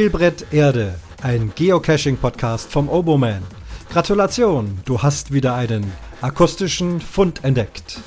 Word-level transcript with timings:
Spielbrett 0.00 0.46
Erde, 0.50 0.98
ein 1.20 1.52
Geocaching-Podcast 1.54 2.72
vom 2.72 2.88
Oboman. 2.88 3.42
Gratulation, 3.90 4.80
du 4.86 5.02
hast 5.02 5.30
wieder 5.30 5.54
einen 5.54 5.92
akustischen 6.22 7.02
Fund 7.02 7.44
entdeckt. 7.44 8.00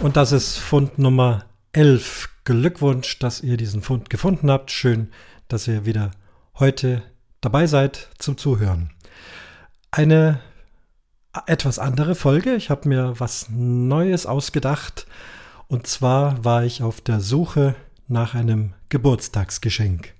Und 0.00 0.16
das 0.16 0.32
ist 0.32 0.56
Fund 0.56 0.98
Nummer 0.98 1.44
11. 1.72 2.30
Glückwunsch, 2.44 3.18
dass 3.18 3.42
ihr 3.42 3.58
diesen 3.58 3.82
Fund 3.82 4.08
gefunden 4.08 4.50
habt. 4.50 4.70
Schön, 4.70 5.10
dass 5.48 5.68
ihr 5.68 5.84
wieder 5.84 6.12
heute 6.58 7.02
dabei 7.42 7.66
seid 7.66 8.08
zum 8.16 8.38
Zuhören. 8.38 8.88
Eine 9.90 10.40
etwas 11.46 11.78
andere 11.78 12.14
Folge. 12.14 12.54
Ich 12.54 12.70
habe 12.70 12.88
mir 12.88 13.14
was 13.18 13.46
Neues 13.50 14.26
ausgedacht. 14.26 15.06
Und 15.68 15.86
zwar 15.86 16.44
war 16.44 16.64
ich 16.64 16.82
auf 16.82 17.00
der 17.00 17.20
Suche 17.20 17.74
nach 18.08 18.34
einem 18.34 18.74
Geburtstagsgeschenk. 18.90 20.12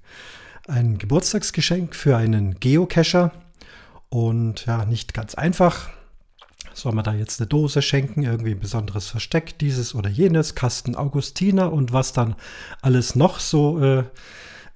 Ein 0.66 0.98
Geburtstagsgeschenk 0.98 1.94
für 1.94 2.16
einen 2.16 2.58
Geocacher. 2.58 3.32
Und 4.08 4.66
ja, 4.66 4.84
nicht 4.84 5.14
ganz 5.14 5.34
einfach. 5.34 5.90
Soll 6.74 6.92
man 6.92 7.04
da 7.04 7.12
jetzt 7.12 7.40
eine 7.40 7.46
Dose 7.48 7.82
schenken, 7.82 8.22
irgendwie 8.22 8.52
ein 8.52 8.60
besonderes 8.60 9.08
Versteck, 9.08 9.58
dieses 9.58 9.94
oder 9.94 10.08
jenes, 10.08 10.54
Kasten 10.54 10.96
Augustiner 10.96 11.70
und 11.70 11.92
was 11.92 12.14
dann 12.14 12.34
alles 12.80 13.14
noch 13.14 13.40
so 13.40 13.78
äh, 13.82 14.04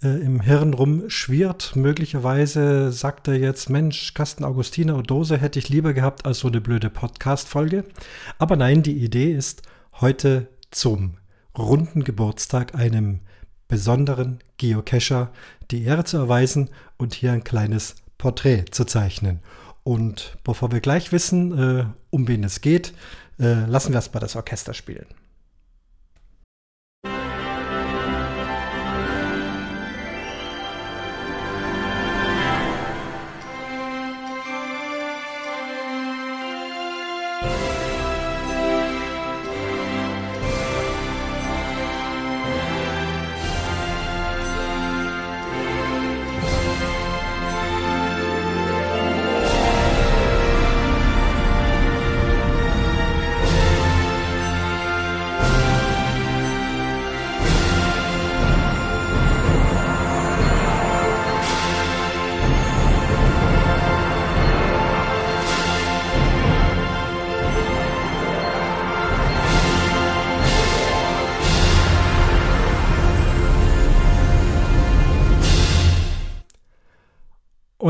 äh, 0.02 0.08
im 0.08 0.40
Hirn 0.40 0.74
rumschwirrt. 0.74 1.76
Möglicherweise 1.76 2.92
sagt 2.92 3.28
er 3.28 3.36
jetzt, 3.38 3.70
Mensch, 3.70 4.14
Kasten 4.14 4.44
Augustiner 4.44 4.96
und 4.96 5.10
Dose 5.10 5.38
hätte 5.38 5.58
ich 5.58 5.68
lieber 5.68 5.92
gehabt 5.92 6.26
als 6.26 6.40
so 6.40 6.48
eine 6.48 6.60
blöde 6.60 6.90
Podcast-Folge. 6.90 7.84
Aber 8.38 8.56
nein, 8.56 8.82
die 8.82 8.96
Idee 8.96 9.32
ist, 9.32 9.62
heute 10.00 10.48
zum 10.70 11.16
runden 11.56 12.04
Geburtstag 12.04 12.74
einem 12.74 13.20
besonderen 13.68 14.38
Geocacher 14.58 15.32
die 15.70 15.84
Ehre 15.84 16.04
zu 16.04 16.18
erweisen 16.18 16.70
und 16.96 17.14
hier 17.14 17.32
ein 17.32 17.44
kleines 17.44 17.96
Porträt 18.18 18.66
zu 18.70 18.84
zeichnen. 18.84 19.40
Und 19.82 20.36
bevor 20.44 20.72
wir 20.72 20.80
gleich 20.80 21.12
wissen, 21.12 21.58
äh, 21.58 21.84
um 22.10 22.28
wen 22.28 22.44
es 22.44 22.60
geht, 22.60 22.92
äh, 23.38 23.64
lassen 23.66 23.92
wir 23.92 23.96
erstmal 23.96 24.20
das 24.20 24.36
Orchester 24.36 24.74
spielen. 24.74 25.06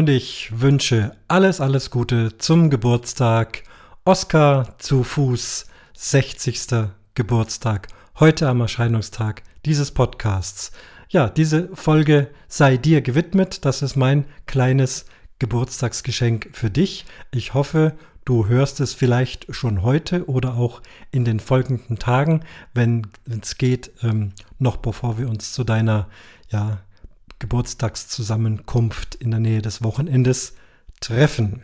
Und 0.07 0.13
ich 0.13 0.61
wünsche 0.61 1.17
alles, 1.27 1.61
alles 1.61 1.91
Gute 1.91 2.39
zum 2.39 2.71
Geburtstag. 2.71 3.65
Oskar 4.05 4.79
zu 4.79 5.03
Fuß, 5.03 5.67
60. 5.95 6.91
Geburtstag, 7.17 7.89
heute 8.21 8.49
am 8.49 8.61
Erscheinungstag 8.61 9.43
dieses 9.65 9.91
Podcasts. 9.91 10.71
Ja, 11.09 11.29
diese 11.29 11.75
Folge 11.75 12.29
sei 12.47 12.77
dir 12.77 13.03
gewidmet. 13.03 13.65
Das 13.65 13.83
ist 13.83 13.97
mein 13.97 14.27
kleines 14.47 15.07
Geburtstagsgeschenk 15.41 16.51
für 16.53 16.71
dich. 16.71 17.05
Ich 17.33 17.55
hoffe, 17.55 17.97
du 18.25 18.47
hörst 18.47 18.79
es 18.79 18.95
vielleicht 18.95 19.53
schon 19.53 19.83
heute 19.83 20.29
oder 20.29 20.55
auch 20.55 20.83
in 21.11 21.25
den 21.25 21.41
folgenden 21.41 21.99
Tagen, 21.99 22.45
wenn 22.75 23.09
es 23.43 23.59
geht, 23.59 23.91
ähm, 24.05 24.35
noch 24.61 24.77
bevor 24.77 25.19
wir 25.19 25.29
uns 25.29 25.53
zu 25.53 25.65
deiner 25.65 26.07
ja, 26.49 26.79
Geburtstagszusammenkunft 27.39 29.15
in 29.17 29.31
der 29.31 29.41
Nähe 29.41 29.63
des 29.63 29.83
Wochenendes 29.83 30.55
treffen. 31.01 31.63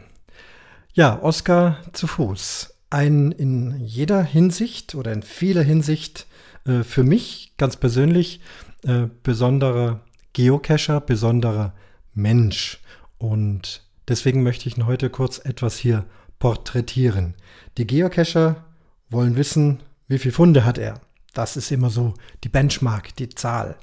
Ja, 0.93 1.23
Oskar 1.23 1.79
zu 1.93 2.07
Fuß. 2.07 2.75
Ein 2.91 3.33
in 3.33 3.81
jeder 3.81 4.23
Hinsicht 4.23 4.95
oder 4.95 5.13
in 5.13 5.23
vieler 5.23 5.63
Hinsicht 5.63 6.27
äh, 6.67 6.83
für 6.83 7.03
mich 7.03 7.55
ganz 7.57 7.77
persönlich 7.77 8.41
äh, 8.85 9.07
besonderer 9.23 10.01
Geocacher, 10.35 11.01
besonderer 11.01 11.73
Mensch. 12.15 12.81
Und 13.19 13.83
deswegen 14.09 14.43
möchte 14.43 14.69
ich 14.69 14.77
ihn 14.77 14.87
heute 14.87 15.09
kurz 15.09 15.39
etwas 15.39 15.77
hier 15.79 16.05
porträtieren. 16.39 17.35
Die 17.79 17.87
Geocacher 17.87 18.65
wollen 19.09 19.37
wissen, 19.37 19.81
wie 20.09 20.19
viele 20.19 20.35
Funde 20.35 20.65
hat 20.65 20.77
er. 20.77 21.01
Das 21.33 21.57
ist 21.57 21.71
immer 21.71 21.89
so 21.89 22.15
die 22.45 22.49
Benchmark, 22.49 23.17
die 23.17 23.31
Zahl. 23.31 23.77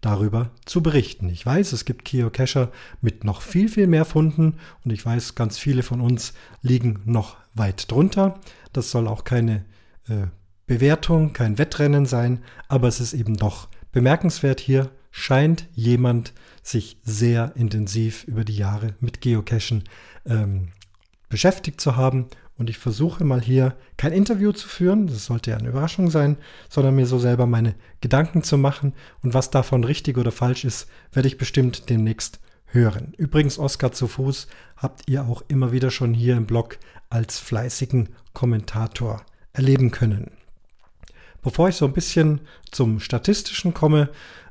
darüber 0.00 0.50
zu 0.64 0.82
berichten. 0.82 1.28
Ich 1.28 1.44
weiß, 1.44 1.72
es 1.72 1.84
gibt 1.84 2.04
Geocacher 2.04 2.70
mit 3.00 3.24
noch 3.24 3.42
viel, 3.42 3.68
viel 3.68 3.86
mehr 3.86 4.04
Funden 4.04 4.54
und 4.84 4.92
ich 4.92 5.04
weiß, 5.04 5.34
ganz 5.34 5.58
viele 5.58 5.82
von 5.82 6.00
uns 6.00 6.32
liegen 6.62 7.00
noch 7.04 7.36
weit 7.54 7.90
drunter. 7.90 8.40
Das 8.72 8.90
soll 8.90 9.08
auch 9.08 9.24
keine 9.24 9.64
äh, 10.08 10.26
Bewertung, 10.66 11.32
kein 11.32 11.58
Wettrennen 11.58 12.06
sein, 12.06 12.42
aber 12.68 12.88
es 12.88 13.00
ist 13.00 13.12
eben 13.12 13.36
doch 13.36 13.68
Bemerkenswert 13.92 14.60
hier 14.60 14.90
scheint 15.10 15.68
jemand 15.74 16.32
sich 16.62 16.98
sehr 17.02 17.52
intensiv 17.56 18.24
über 18.24 18.44
die 18.44 18.56
Jahre 18.56 18.94
mit 19.00 19.20
Geocachen 19.20 19.84
ähm, 20.26 20.68
beschäftigt 21.28 21.80
zu 21.80 21.96
haben. 21.96 22.26
Und 22.56 22.68
ich 22.68 22.76
versuche 22.76 23.24
mal 23.24 23.40
hier 23.40 23.74
kein 23.96 24.12
Interview 24.12 24.52
zu 24.52 24.68
führen, 24.68 25.06
das 25.06 25.24
sollte 25.24 25.50
ja 25.50 25.56
eine 25.56 25.70
Überraschung 25.70 26.10
sein, 26.10 26.36
sondern 26.68 26.94
mir 26.94 27.06
so 27.06 27.18
selber 27.18 27.46
meine 27.46 27.74
Gedanken 28.02 28.42
zu 28.42 28.58
machen. 28.58 28.92
Und 29.22 29.32
was 29.32 29.50
davon 29.50 29.82
richtig 29.82 30.18
oder 30.18 30.30
falsch 30.30 30.66
ist, 30.66 30.86
werde 31.12 31.26
ich 31.26 31.38
bestimmt 31.38 31.88
demnächst 31.88 32.38
hören. 32.66 33.14
Übrigens, 33.16 33.58
Oskar 33.58 33.92
zu 33.92 34.06
Fuß 34.08 34.46
habt 34.76 35.08
ihr 35.08 35.24
auch 35.24 35.42
immer 35.48 35.72
wieder 35.72 35.90
schon 35.90 36.12
hier 36.12 36.36
im 36.36 36.46
Blog 36.46 36.78
als 37.08 37.38
fleißigen 37.38 38.10
Kommentator 38.34 39.24
erleben 39.54 39.90
können. 39.90 40.30
Bevor 41.42 41.68
ich 41.68 41.76
so 41.76 41.86
ein 41.86 41.92
bisschen 41.92 42.40
zum 42.70 43.00
Statistischen 43.00 43.74
komme, 43.74 44.10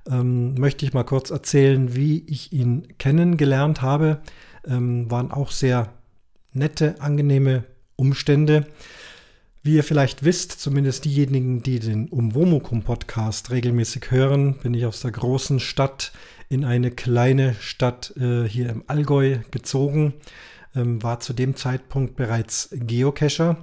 ähm, 0.09 0.55
möchte 0.55 0.85
ich 0.85 0.93
mal 0.93 1.03
kurz 1.03 1.29
erzählen, 1.29 1.95
wie 1.95 2.23
ich 2.27 2.51
ihn 2.51 2.87
kennengelernt 2.97 3.81
habe. 3.81 4.21
Ähm, 4.65 5.09
waren 5.09 5.31
auch 5.31 5.51
sehr 5.51 5.93
nette, 6.53 6.95
angenehme 6.99 7.63
Umstände. 7.95 8.65
Wie 9.61 9.75
ihr 9.75 9.83
vielleicht 9.83 10.23
wisst, 10.23 10.53
zumindest 10.53 11.05
diejenigen, 11.05 11.61
die 11.61 11.79
den 11.79 12.07
Umwomukum-Podcast 12.07 13.51
regelmäßig 13.51 14.09
hören, 14.09 14.55
bin 14.59 14.73
ich 14.73 14.85
aus 14.85 15.01
der 15.01 15.11
großen 15.11 15.59
Stadt 15.59 16.13
in 16.47 16.65
eine 16.65 16.91
kleine 16.91 17.55
Stadt 17.59 18.13
äh, 18.17 18.47
hier 18.47 18.69
im 18.69 18.83
Allgäu 18.87 19.39
gezogen. 19.51 20.13
Ähm, 20.75 21.03
war 21.03 21.19
zu 21.19 21.33
dem 21.33 21.55
Zeitpunkt 21.55 22.15
bereits 22.15 22.69
Geocacher 22.71 23.57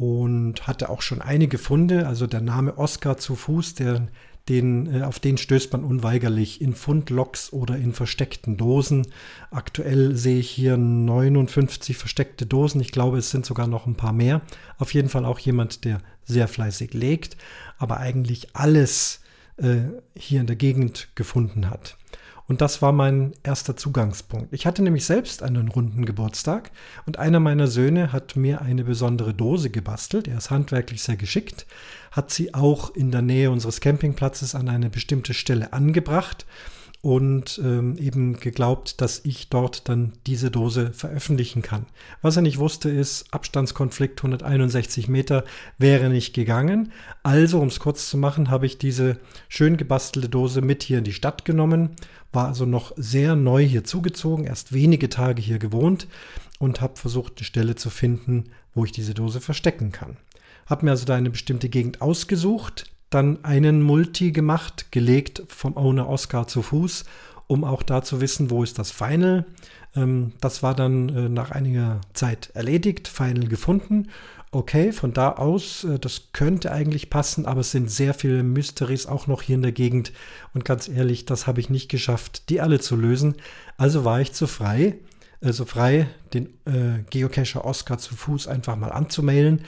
und 0.00 0.66
hatte 0.66 0.88
auch 0.88 1.02
schon 1.02 1.20
einige 1.20 1.58
Funde. 1.58 2.06
Also 2.06 2.26
der 2.26 2.40
Name 2.40 2.78
Oscar 2.78 3.18
zu 3.18 3.36
Fuß, 3.36 3.74
der, 3.74 4.08
den, 4.48 4.94
äh, 4.94 5.02
auf 5.02 5.18
den 5.18 5.36
stößt 5.36 5.74
man 5.74 5.84
unweigerlich 5.84 6.62
in 6.62 6.74
Fundloks 6.74 7.52
oder 7.52 7.76
in 7.76 7.92
versteckten 7.92 8.56
Dosen. 8.56 9.06
Aktuell 9.50 10.16
sehe 10.16 10.38
ich 10.38 10.48
hier 10.48 10.78
59 10.78 11.98
versteckte 11.98 12.46
Dosen. 12.46 12.80
Ich 12.80 12.92
glaube, 12.92 13.18
es 13.18 13.28
sind 13.28 13.44
sogar 13.44 13.66
noch 13.66 13.86
ein 13.86 13.94
paar 13.94 14.14
mehr. 14.14 14.40
Auf 14.78 14.94
jeden 14.94 15.10
Fall 15.10 15.26
auch 15.26 15.38
jemand, 15.38 15.84
der 15.84 15.98
sehr 16.24 16.48
fleißig 16.48 16.94
legt, 16.94 17.36
aber 17.76 17.98
eigentlich 17.98 18.56
alles 18.56 19.20
äh, 19.58 19.80
hier 20.16 20.40
in 20.40 20.46
der 20.46 20.56
Gegend 20.56 21.08
gefunden 21.14 21.68
hat. 21.68 21.98
Und 22.50 22.60
das 22.60 22.82
war 22.82 22.90
mein 22.90 23.30
erster 23.44 23.76
Zugangspunkt. 23.76 24.52
Ich 24.52 24.66
hatte 24.66 24.82
nämlich 24.82 25.04
selbst 25.04 25.44
einen 25.44 25.68
runden 25.68 26.04
Geburtstag 26.04 26.72
und 27.06 27.16
einer 27.16 27.38
meiner 27.38 27.68
Söhne 27.68 28.12
hat 28.12 28.34
mir 28.34 28.60
eine 28.60 28.82
besondere 28.82 29.32
Dose 29.32 29.70
gebastelt. 29.70 30.26
Er 30.26 30.38
ist 30.38 30.50
handwerklich 30.50 31.00
sehr 31.00 31.14
geschickt, 31.14 31.64
hat 32.10 32.32
sie 32.32 32.52
auch 32.52 32.92
in 32.92 33.12
der 33.12 33.22
Nähe 33.22 33.52
unseres 33.52 33.78
Campingplatzes 33.80 34.56
an 34.56 34.68
eine 34.68 34.90
bestimmte 34.90 35.32
Stelle 35.32 35.72
angebracht 35.72 36.44
und 37.02 37.58
ähm, 37.64 37.96
eben 37.96 38.38
geglaubt, 38.38 39.00
dass 39.00 39.24
ich 39.24 39.48
dort 39.48 39.88
dann 39.88 40.12
diese 40.26 40.50
Dose 40.50 40.92
veröffentlichen 40.92 41.62
kann. 41.62 41.86
Was 42.20 42.36
er 42.36 42.42
nicht 42.42 42.58
wusste, 42.58 42.90
ist, 42.90 43.32
Abstandskonflikt 43.32 44.20
161 44.20 45.08
Meter 45.08 45.44
wäre 45.78 46.10
nicht 46.10 46.34
gegangen. 46.34 46.92
Also, 47.22 47.60
um 47.60 47.68
es 47.68 47.80
kurz 47.80 48.10
zu 48.10 48.18
machen, 48.18 48.50
habe 48.50 48.66
ich 48.66 48.76
diese 48.76 49.18
schön 49.48 49.78
gebastelte 49.78 50.28
Dose 50.28 50.60
mit 50.60 50.82
hier 50.82 50.98
in 50.98 51.04
die 51.04 51.14
Stadt 51.14 51.46
genommen, 51.46 51.96
war 52.32 52.48
also 52.48 52.66
noch 52.66 52.92
sehr 52.96 53.34
neu 53.34 53.64
hier 53.64 53.84
zugezogen, 53.84 54.44
erst 54.44 54.74
wenige 54.74 55.08
Tage 55.08 55.40
hier 55.40 55.58
gewohnt 55.58 56.06
und 56.58 56.82
habe 56.82 56.96
versucht, 56.96 57.38
eine 57.38 57.44
Stelle 57.44 57.74
zu 57.76 57.88
finden, 57.88 58.50
wo 58.74 58.84
ich 58.84 58.92
diese 58.92 59.14
Dose 59.14 59.40
verstecken 59.40 59.90
kann. 59.90 60.18
Habe 60.66 60.84
mir 60.84 60.90
also 60.92 61.06
da 61.06 61.14
eine 61.16 61.30
bestimmte 61.30 61.70
Gegend 61.70 62.02
ausgesucht, 62.02 62.84
dann 63.10 63.44
einen 63.44 63.82
Multi 63.82 64.32
gemacht, 64.32 64.92
gelegt 64.92 65.42
vom 65.48 65.76
Owner 65.76 66.08
Oscar 66.08 66.46
zu 66.46 66.62
Fuß, 66.62 67.04
um 67.46 67.64
auch 67.64 67.82
da 67.82 68.02
zu 68.02 68.20
wissen, 68.20 68.50
wo 68.50 68.62
ist 68.62 68.78
das 68.78 68.92
Final. 68.92 69.44
Ähm, 69.96 70.32
das 70.40 70.62
war 70.62 70.74
dann 70.74 71.08
äh, 71.08 71.28
nach 71.28 71.50
einiger 71.50 72.00
Zeit 72.14 72.50
erledigt, 72.54 73.08
Final 73.08 73.48
gefunden. 73.48 74.08
Okay, 74.52 74.92
von 74.92 75.12
da 75.12 75.32
aus, 75.32 75.84
äh, 75.84 75.98
das 75.98 76.32
könnte 76.32 76.72
eigentlich 76.72 77.10
passen, 77.10 77.46
aber 77.46 77.60
es 77.60 77.72
sind 77.72 77.90
sehr 77.90 78.14
viele 78.14 78.42
Mysteries 78.42 79.06
auch 79.06 79.26
noch 79.26 79.42
hier 79.42 79.56
in 79.56 79.62
der 79.62 79.72
Gegend. 79.72 80.12
Und 80.54 80.64
ganz 80.64 80.88
ehrlich, 80.88 81.24
das 81.24 81.46
habe 81.46 81.60
ich 81.60 81.70
nicht 81.70 81.88
geschafft, 81.88 82.48
die 82.48 82.60
alle 82.60 82.80
zu 82.80 82.96
lösen. 82.96 83.34
Also 83.76 84.04
war 84.04 84.20
ich 84.20 84.32
zu 84.32 84.46
frei, 84.46 84.98
also 85.40 85.64
frei, 85.64 86.08
den 86.34 86.46
äh, 86.66 87.02
Geocacher 87.10 87.64
Oscar 87.64 87.98
zu 87.98 88.14
Fuß 88.14 88.46
einfach 88.46 88.76
mal 88.76 88.92
anzumailen 88.92 89.62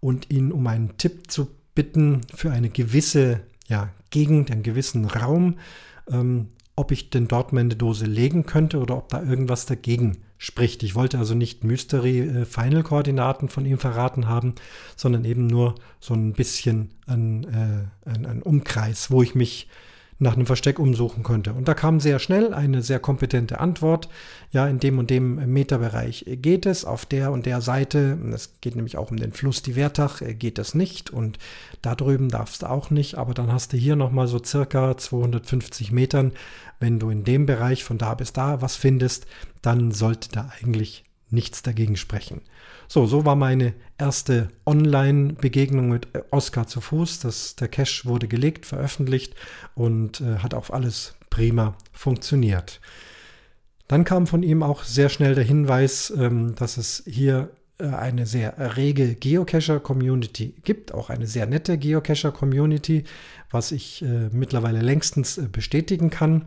und 0.00 0.30
ihn 0.30 0.52
um 0.52 0.66
einen 0.66 0.96
Tipp 0.98 1.30
zu 1.30 1.48
bitten 1.78 2.22
für 2.34 2.50
eine 2.50 2.70
gewisse 2.70 3.38
ja, 3.68 3.90
Gegend, 4.10 4.50
einen 4.50 4.64
gewissen 4.64 5.04
Raum, 5.04 5.58
ähm, 6.10 6.48
ob 6.74 6.90
ich 6.90 7.10
denn 7.10 7.28
dort 7.28 7.52
meine 7.52 7.76
Dose 7.76 8.04
legen 8.04 8.46
könnte 8.46 8.80
oder 8.80 8.96
ob 8.96 9.10
da 9.10 9.22
irgendwas 9.22 9.64
dagegen 9.64 10.16
spricht. 10.38 10.82
Ich 10.82 10.96
wollte 10.96 11.18
also 11.18 11.36
nicht 11.36 11.62
Mystery-Final-Koordinaten 11.62 13.46
äh, 13.46 13.50
von 13.50 13.64
ihm 13.64 13.78
verraten 13.78 14.26
haben, 14.26 14.56
sondern 14.96 15.24
eben 15.24 15.46
nur 15.46 15.76
so 16.00 16.14
ein 16.14 16.32
bisschen 16.32 16.90
ein, 17.06 17.44
äh, 17.44 18.10
ein, 18.10 18.26
ein 18.26 18.42
Umkreis, 18.42 19.12
wo 19.12 19.22
ich 19.22 19.36
mich 19.36 19.68
nach 20.20 20.34
einem 20.34 20.46
Versteck 20.46 20.78
umsuchen 20.78 21.22
könnte. 21.22 21.52
Und 21.52 21.68
da 21.68 21.74
kam 21.74 22.00
sehr 22.00 22.18
schnell 22.18 22.52
eine 22.52 22.82
sehr 22.82 22.98
kompetente 22.98 23.60
Antwort. 23.60 24.08
Ja, 24.50 24.66
in 24.66 24.80
dem 24.80 24.98
und 24.98 25.10
dem 25.10 25.36
Meterbereich 25.52 26.24
geht 26.26 26.66
es, 26.66 26.84
auf 26.84 27.06
der 27.06 27.30
und 27.30 27.46
der 27.46 27.60
Seite, 27.60 28.18
es 28.32 28.60
geht 28.60 28.74
nämlich 28.74 28.96
auch 28.96 29.10
um 29.10 29.16
den 29.16 29.32
Fluss 29.32 29.62
die 29.62 29.76
Wertach, 29.76 30.20
geht 30.38 30.58
es 30.58 30.74
nicht 30.74 31.10
und 31.10 31.38
da 31.82 31.94
drüben 31.94 32.30
darfst 32.30 32.62
du 32.62 32.66
auch 32.70 32.90
nicht, 32.90 33.16
aber 33.16 33.32
dann 33.32 33.52
hast 33.52 33.72
du 33.72 33.76
hier 33.76 33.94
nochmal 33.94 34.26
so 34.26 34.42
circa 34.42 34.96
250 34.96 35.92
Metern. 35.92 36.32
Wenn 36.80 36.98
du 36.98 37.10
in 37.10 37.22
dem 37.24 37.46
Bereich 37.46 37.84
von 37.84 37.98
da 37.98 38.14
bis 38.14 38.32
da 38.32 38.60
was 38.60 38.74
findest, 38.74 39.26
dann 39.62 39.92
sollte 39.92 40.30
da 40.30 40.50
eigentlich 40.60 41.04
nichts 41.30 41.62
dagegen 41.62 41.96
sprechen. 41.96 42.40
So, 42.88 43.04
so 43.04 43.26
war 43.26 43.36
meine 43.36 43.74
erste 43.98 44.48
Online-Begegnung 44.64 45.90
mit 45.90 46.08
äh, 46.14 46.22
Oscar 46.30 46.66
zu 46.66 46.80
Fuß. 46.80 47.20
Das, 47.20 47.54
der 47.54 47.68
Cache 47.68 48.06
wurde 48.06 48.28
gelegt, 48.28 48.64
veröffentlicht 48.64 49.34
und 49.74 50.22
äh, 50.22 50.38
hat 50.38 50.54
auch 50.54 50.70
alles 50.70 51.14
prima 51.28 51.76
funktioniert. 51.92 52.80
Dann 53.88 54.04
kam 54.04 54.26
von 54.26 54.42
ihm 54.42 54.62
auch 54.62 54.84
sehr 54.84 55.10
schnell 55.10 55.34
der 55.34 55.44
Hinweis, 55.44 56.10
ähm, 56.16 56.54
dass 56.54 56.78
es 56.78 57.02
hier 57.06 57.50
äh, 57.78 57.88
eine 57.88 58.26
sehr 58.26 58.76
rege 58.76 59.14
Geocacher-Community 59.14 60.54
gibt, 60.64 60.92
auch 60.92 61.10
eine 61.10 61.26
sehr 61.26 61.46
nette 61.46 61.76
Geocacher-Community, 61.76 63.04
was 63.50 63.72
ich 63.72 64.02
äh, 64.02 64.28
mittlerweile 64.32 64.80
längstens 64.80 65.38
äh, 65.38 65.48
bestätigen 65.50 66.10
kann. 66.10 66.46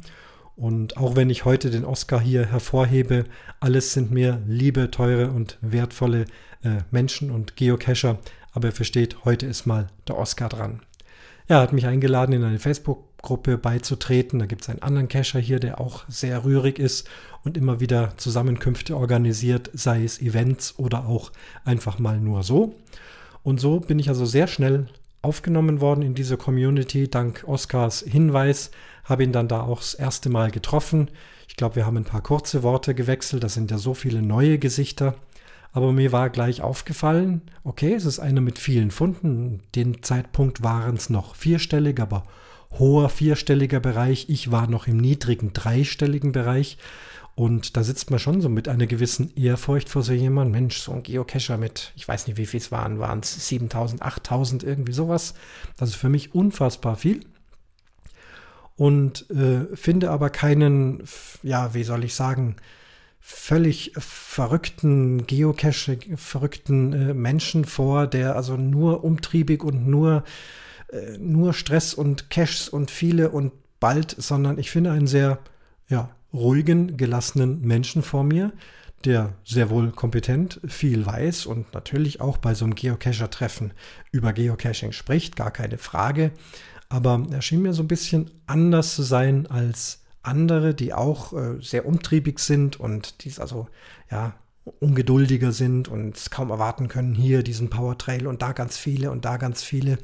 Und 0.55 0.97
auch 0.97 1.15
wenn 1.15 1.29
ich 1.29 1.45
heute 1.45 1.69
den 1.69 1.85
Oscar 1.85 2.19
hier 2.19 2.45
hervorhebe, 2.45 3.25
alles 3.59 3.93
sind 3.93 4.11
mir 4.11 4.41
liebe, 4.45 4.91
teure 4.91 5.31
und 5.31 5.57
wertvolle 5.61 6.25
äh, 6.63 6.81
Menschen 6.91 7.31
und 7.31 7.55
Geocacher. 7.55 8.19
Aber 8.53 8.67
ihr 8.67 8.73
versteht, 8.73 9.25
heute 9.25 9.45
ist 9.45 9.65
mal 9.65 9.87
der 10.07 10.17
Oscar 10.17 10.49
dran. 10.49 10.81
Er 11.47 11.59
hat 11.59 11.73
mich 11.73 11.85
eingeladen, 11.85 12.33
in 12.33 12.43
eine 12.43 12.59
Facebook-Gruppe 12.59 13.57
beizutreten. 13.57 14.39
Da 14.39 14.45
gibt 14.45 14.61
es 14.61 14.69
einen 14.69 14.81
anderen 14.81 15.07
Cacher 15.07 15.39
hier, 15.39 15.59
der 15.59 15.81
auch 15.81 16.03
sehr 16.07 16.45
rührig 16.45 16.79
ist 16.79 17.09
und 17.43 17.57
immer 17.57 17.79
wieder 17.79 18.13
Zusammenkünfte 18.17 18.95
organisiert, 18.95 19.69
sei 19.73 20.03
es 20.03 20.21
Events 20.21 20.77
oder 20.77 21.05
auch 21.07 21.31
einfach 21.65 21.99
mal 21.99 22.19
nur 22.19 22.43
so. 22.43 22.75
Und 23.43 23.59
so 23.59 23.79
bin 23.79 23.99
ich 23.99 24.09
also 24.09 24.25
sehr 24.25 24.47
schnell 24.47 24.87
aufgenommen 25.21 25.81
worden 25.81 26.01
in 26.01 26.15
diese 26.15 26.37
Community, 26.37 27.09
dank 27.09 27.43
Oscars 27.47 28.03
Hinweis, 28.07 28.71
habe 29.03 29.23
ihn 29.23 29.31
dann 29.31 29.47
da 29.47 29.61
auch 29.61 29.79
das 29.79 29.93
erste 29.93 30.29
Mal 30.29 30.51
getroffen. 30.51 31.09
Ich 31.47 31.55
glaube, 31.55 31.75
wir 31.75 31.85
haben 31.85 31.97
ein 31.97 32.05
paar 32.05 32.21
kurze 32.21 32.63
Worte 32.63 32.95
gewechselt, 32.95 33.43
das 33.43 33.53
sind 33.53 33.71
ja 33.71 33.77
so 33.77 33.93
viele 33.93 34.21
neue 34.21 34.57
Gesichter. 34.57 35.15
Aber 35.73 35.93
mir 35.93 36.11
war 36.11 36.29
gleich 36.29 36.61
aufgefallen, 36.61 37.41
okay, 37.63 37.93
es 37.93 38.05
ist 38.05 38.19
einer 38.19 38.41
mit 38.41 38.59
vielen 38.59 38.91
Funden. 38.91 39.61
Den 39.73 40.03
Zeitpunkt 40.03 40.63
waren 40.63 40.95
es 40.95 41.09
noch 41.09 41.35
vierstellig, 41.35 41.99
aber 42.01 42.23
hoher 42.77 43.09
vierstelliger 43.09 43.79
Bereich. 43.79 44.27
Ich 44.29 44.51
war 44.51 44.67
noch 44.67 44.87
im 44.87 44.97
niedrigen 44.97 45.53
dreistelligen 45.53 46.33
Bereich. 46.33 46.77
Und 47.41 47.75
da 47.75 47.83
sitzt 47.83 48.11
man 48.11 48.19
schon 48.19 48.39
so 48.39 48.49
mit 48.49 48.67
einer 48.67 48.85
gewissen 48.85 49.35
Ehrfurcht 49.35 49.89
vor 49.89 50.03
so 50.03 50.13
jemandem. 50.13 50.51
Mensch, 50.51 50.77
so 50.77 50.91
ein 50.91 51.01
Geocacher 51.01 51.57
mit, 51.57 51.91
ich 51.95 52.07
weiß 52.07 52.27
nicht, 52.27 52.37
wie 52.37 52.45
viel 52.45 52.59
es 52.59 52.71
waren, 52.71 52.99
waren 52.99 53.21
es 53.21 53.47
7000, 53.47 54.03
8000, 54.03 54.61
irgendwie 54.61 54.91
sowas. 54.91 55.33
Das 55.75 55.89
ist 55.89 55.95
für 55.95 56.09
mich 56.09 56.35
unfassbar 56.35 56.97
viel. 56.97 57.21
Und 58.75 59.27
äh, 59.31 59.75
finde 59.75 60.11
aber 60.11 60.29
keinen, 60.29 61.01
ja, 61.41 61.73
wie 61.73 61.83
soll 61.83 62.03
ich 62.03 62.13
sagen, 62.13 62.57
völlig 63.19 63.93
verrückten 63.97 65.25
Geocache, 65.25 65.97
verrückten 66.17 66.93
äh, 66.93 67.13
Menschen 67.15 67.65
vor, 67.65 68.05
der 68.05 68.35
also 68.35 68.55
nur 68.55 69.03
umtriebig 69.03 69.63
und 69.63 69.87
nur, 69.87 70.25
äh, 70.89 71.17
nur 71.17 71.55
Stress 71.55 71.95
und 71.95 72.29
Caches 72.29 72.69
und 72.69 72.91
viele 72.91 73.31
und 73.31 73.51
bald, 73.79 74.15
sondern 74.15 74.59
ich 74.59 74.69
finde 74.69 74.91
einen 74.91 75.07
sehr, 75.07 75.39
ja, 75.87 76.11
ruhigen, 76.33 76.97
gelassenen 76.97 77.61
Menschen 77.61 78.03
vor 78.03 78.23
mir, 78.23 78.53
der 79.05 79.33
sehr 79.43 79.69
wohl 79.69 79.91
kompetent 79.91 80.59
viel 80.67 81.05
weiß 81.05 81.45
und 81.45 81.73
natürlich 81.73 82.21
auch 82.21 82.37
bei 82.37 82.53
so 82.53 82.65
einem 82.65 82.75
Geocacher-Treffen 82.75 83.73
über 84.11 84.33
Geocaching 84.33 84.91
spricht, 84.91 85.35
gar 85.35 85.51
keine 85.51 85.77
Frage. 85.77 86.31
Aber 86.89 87.25
er 87.31 87.41
schien 87.41 87.61
mir 87.61 87.73
so 87.73 87.83
ein 87.83 87.87
bisschen 87.87 88.29
anders 88.47 88.95
zu 88.95 89.01
sein 89.01 89.47
als 89.47 90.03
andere, 90.23 90.73
die 90.75 90.93
auch 90.93 91.33
äh, 91.33 91.59
sehr 91.61 91.85
umtriebig 91.85 92.39
sind 92.39 92.79
und 92.79 93.23
dies 93.23 93.39
also 93.39 93.67
ja 94.11 94.35
ungeduldiger 94.79 95.51
sind 95.51 95.87
und 95.87 96.15
es 96.15 96.29
kaum 96.29 96.51
erwarten 96.51 96.87
können, 96.87 97.15
hier 97.15 97.41
diesen 97.43 97.69
Power 97.69 97.97
Trail 97.97 98.27
und 98.27 98.41
da 98.41 98.51
ganz 98.51 98.77
viele 98.77 99.09
und 99.09 99.25
da 99.25 99.37
ganz 99.37 99.63
viele. 99.63 99.97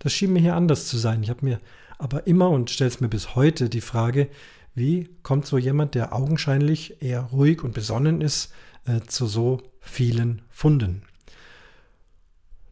Das 0.00 0.12
schien 0.12 0.32
mir 0.32 0.40
hier 0.40 0.56
anders 0.56 0.86
zu 0.88 0.98
sein. 0.98 1.22
Ich 1.22 1.30
habe 1.30 1.44
mir 1.44 1.60
aber 1.98 2.26
immer 2.26 2.50
und 2.50 2.70
stelle 2.70 2.88
es 2.88 3.00
mir 3.00 3.08
bis 3.08 3.36
heute 3.36 3.68
die 3.68 3.80
Frage, 3.80 4.28
wie 4.74 5.08
kommt 5.22 5.46
so 5.46 5.58
jemand, 5.58 5.94
der 5.94 6.14
augenscheinlich 6.14 7.02
eher 7.02 7.22
ruhig 7.22 7.62
und 7.62 7.74
besonnen 7.74 8.20
ist, 8.20 8.52
äh, 8.86 9.00
zu 9.06 9.26
so 9.26 9.60
vielen 9.80 10.42
Funden? 10.50 11.02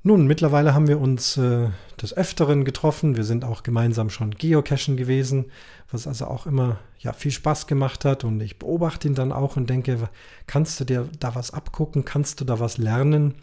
Nun, 0.04 0.26
mittlerweile 0.26 0.74
haben 0.74 0.86
wir 0.86 1.00
uns 1.00 1.36
äh, 1.36 1.68
des 2.00 2.16
Öfteren 2.16 2.64
getroffen. 2.64 3.16
Wir 3.16 3.24
sind 3.24 3.44
auch 3.44 3.62
gemeinsam 3.62 4.10
schon 4.10 4.30
geocachen 4.30 4.96
gewesen, 4.96 5.46
was 5.90 6.06
also 6.06 6.26
auch 6.26 6.46
immer 6.46 6.78
ja, 7.00 7.12
viel 7.12 7.32
Spaß 7.32 7.66
gemacht 7.66 8.04
hat. 8.04 8.24
Und 8.24 8.40
ich 8.40 8.58
beobachte 8.58 9.08
ihn 9.08 9.14
dann 9.14 9.32
auch 9.32 9.56
und 9.56 9.68
denke, 9.68 10.08
kannst 10.46 10.78
du 10.80 10.84
dir 10.84 11.08
da 11.18 11.34
was 11.34 11.52
abgucken? 11.52 12.04
Kannst 12.04 12.40
du 12.40 12.44
da 12.44 12.60
was 12.60 12.78
lernen? 12.78 13.34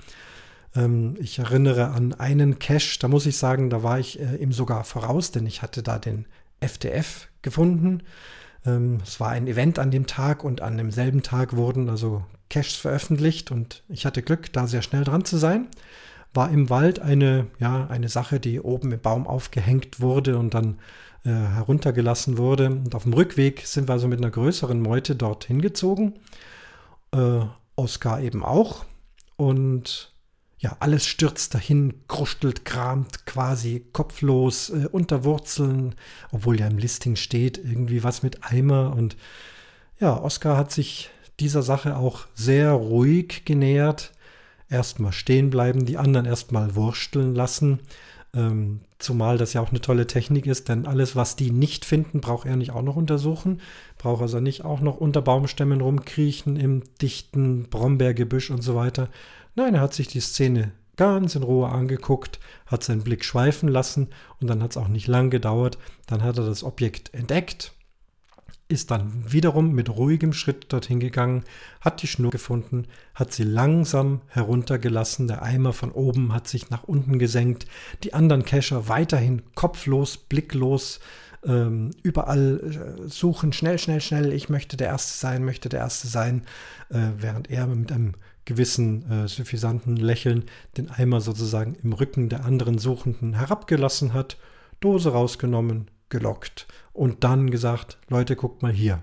Ähm, 0.75 1.15
ich 1.19 1.39
erinnere 1.39 1.89
an 1.89 2.13
einen 2.13 2.57
Cache, 2.57 3.00
da 3.00 3.09
muss 3.09 3.25
ich 3.25 3.38
sagen, 3.38 3.69
da 3.69 3.83
war 3.83 4.00
ich 4.00 4.19
äh, 4.19 4.38
ihm 4.38 4.51
sogar 4.51 4.85
voraus, 4.85 5.31
denn 5.31 5.45
ich 5.45 5.62
hatte 5.62 5.83
da 5.83 6.00
den 6.00 6.25
FDF 6.62 7.27
gefunden. 7.41 8.01
Ähm, 8.65 9.00
es 9.03 9.19
war 9.19 9.29
ein 9.29 9.48
Event 9.48 9.79
an 9.79 9.91
dem 9.91 10.07
Tag 10.07 10.43
und 10.43 10.62
an 10.62 10.77
demselben 10.77 11.24
Tag 11.24 11.55
wurden 11.55 11.89
also 11.89 12.24
Caches 12.50 12.75
veröffentlicht 12.75 13.51
und 13.51 13.84
ich 13.89 14.05
hatte 14.05 14.22
Glück, 14.22 14.51
da 14.53 14.67
sehr 14.67 14.81
schnell 14.81 15.03
dran 15.03 15.25
zu 15.25 15.38
sein. 15.38 15.67
War 16.34 16.50
im 16.50 16.69
Wald 16.69 17.00
eine, 17.00 17.48
ja, 17.60 17.88
eine 17.88 18.10
Sache, 18.10 18.39
die 18.39 18.60
oben 18.60 18.91
im 18.91 19.00
Baum 19.00 19.25
aufgehängt 19.25 20.01
wurde 20.01 20.38
und 20.38 20.53
dann 20.53 20.79
äh, 21.24 21.29
heruntergelassen 21.29 22.38
wurde. 22.38 22.67
Und 22.67 22.93
auf 22.93 23.03
dem 23.03 23.13
Rückweg 23.13 23.65
sind 23.65 23.88
wir 23.88 23.93
also 23.93 24.07
mit 24.07 24.19
einer 24.19 24.31
größeren 24.31 24.81
Meute 24.81 25.15
dorthin 25.15 25.62
gezogen. 25.62 26.13
Äh, 27.13 27.39
Oscar 27.75 28.22
eben 28.22 28.43
auch. 28.43 28.86
Und 29.38 30.13
ja, 30.57 30.77
alles 30.79 31.05
stürzt 31.05 31.53
dahin, 31.53 31.93
krustelt, 32.07 32.65
kramt 32.65 33.25
quasi 33.25 33.85
kopflos 33.91 34.69
äh, 34.69 34.88
unter 34.91 35.24
Wurzeln, 35.24 35.95
obwohl 36.31 36.59
ja 36.59 36.67
im 36.67 36.77
Listing 36.77 37.15
steht, 37.15 37.57
irgendwie 37.57 38.03
was 38.03 38.24
mit 38.24 38.43
Eimer. 38.43 38.95
Und 38.95 39.17
ja, 40.00 40.17
Oscar 40.17 40.57
hat 40.57 40.71
sich 40.71 41.09
dieser 41.39 41.62
Sache 41.62 41.97
auch 41.97 42.27
sehr 42.33 42.71
ruhig 42.71 43.43
genähert. 43.45 44.13
Erstmal 44.69 45.12
stehen 45.12 45.50
bleiben, 45.50 45.85
die 45.85 45.97
anderen 45.97 46.25
erstmal 46.25 46.75
wursteln 46.75 47.35
lassen. 47.35 47.79
Ähm, 48.33 48.79
zumal 48.97 49.38
das 49.38 49.53
ja 49.53 49.62
auch 49.62 49.69
eine 49.69 49.81
tolle 49.81 50.07
Technik 50.07 50.47
ist, 50.47 50.69
denn 50.69 50.85
alles, 50.85 51.15
was 51.15 51.35
die 51.35 51.51
nicht 51.51 51.85
finden, 51.85 52.21
braucht 52.21 52.47
er 52.47 52.55
nicht 52.55 52.71
auch 52.71 52.81
noch 52.81 52.95
untersuchen. 52.95 53.62
Braucht 53.97 54.21
also 54.21 54.39
nicht 54.39 54.65
auch 54.65 54.79
noch 54.79 54.97
unter 54.97 55.21
Baumstämmen 55.21 55.81
rumkriechen 55.81 56.55
im 56.55 56.83
dichten 57.01 57.63
Brombeergebüsch 57.69 58.50
und 58.51 58.62
so 58.62 58.75
weiter. 58.75 59.09
Nein, 59.55 59.75
er 59.75 59.81
hat 59.81 59.93
sich 59.93 60.07
die 60.07 60.19
Szene 60.19 60.74
ganz 60.97 61.35
in 61.35 61.43
Ruhe 61.43 61.69
angeguckt, 61.69 62.39
hat 62.65 62.83
seinen 62.83 63.03
Blick 63.03 63.24
schweifen 63.24 63.69
lassen 63.69 64.09
und 64.39 64.47
dann 64.50 64.62
hat 64.62 64.71
es 64.71 64.77
auch 64.77 64.88
nicht 64.89 65.07
lang 65.07 65.29
gedauert. 65.29 65.77
Dann 66.07 66.24
hat 66.24 66.38
er 66.38 66.45
das 66.45 66.63
Objekt 66.63 67.13
entdeckt, 67.13 67.74
ist 68.67 68.91
dann 68.91 69.31
wiederum 69.31 69.71
mit 69.71 69.89
ruhigem 69.89 70.33
Schritt 70.33 70.74
dorthin 70.74 71.00
gegangen, 71.00 71.43
hat 71.79 72.01
die 72.01 72.07
Schnur 72.07 72.31
gefunden, 72.31 72.88
hat 73.13 73.31
sie 73.31 73.43
langsam 73.43 74.21
heruntergelassen, 74.27 75.27
der 75.27 75.41
Eimer 75.41 75.71
von 75.71 75.91
oben 75.91 76.33
hat 76.33 76.47
sich 76.47 76.69
nach 76.69 76.83
unten 76.83 77.19
gesenkt, 77.19 77.65
die 78.03 78.13
anderen 78.13 78.43
Kescher 78.43 78.89
weiterhin 78.89 79.43
kopflos, 79.53 80.17
blicklos, 80.17 81.00
ähm, 81.45 81.91
überall 82.01 83.05
äh, 83.05 83.07
suchen, 83.07 83.53
schnell, 83.53 83.77
schnell, 83.77 84.01
schnell, 84.01 84.33
ich 84.33 84.50
möchte 84.50 84.77
der 84.77 84.88
Erste 84.88 85.17
sein, 85.17 85.45
möchte 85.45 85.69
der 85.69 85.81
Erste 85.81 86.07
sein, 86.07 86.43
äh, 86.89 87.12
während 87.17 87.51
er 87.51 87.67
mit 87.67 87.91
einem 87.91 88.15
gewissen 88.45 89.09
äh, 89.09 89.27
suffisanten 89.27 89.97
Lächeln 89.97 90.45
den 90.77 90.89
Eimer 90.89 91.21
sozusagen 91.21 91.75
im 91.83 91.93
Rücken 91.93 92.29
der 92.29 92.45
anderen 92.45 92.77
Suchenden 92.77 93.33
herabgelassen 93.33 94.13
hat, 94.13 94.37
Dose 94.79 95.11
rausgenommen, 95.11 95.89
gelockt 96.09 96.67
und 96.93 97.23
dann 97.23 97.49
gesagt, 97.49 97.97
Leute, 98.07 98.35
guckt 98.35 98.61
mal 98.61 98.71
hier. 98.71 99.01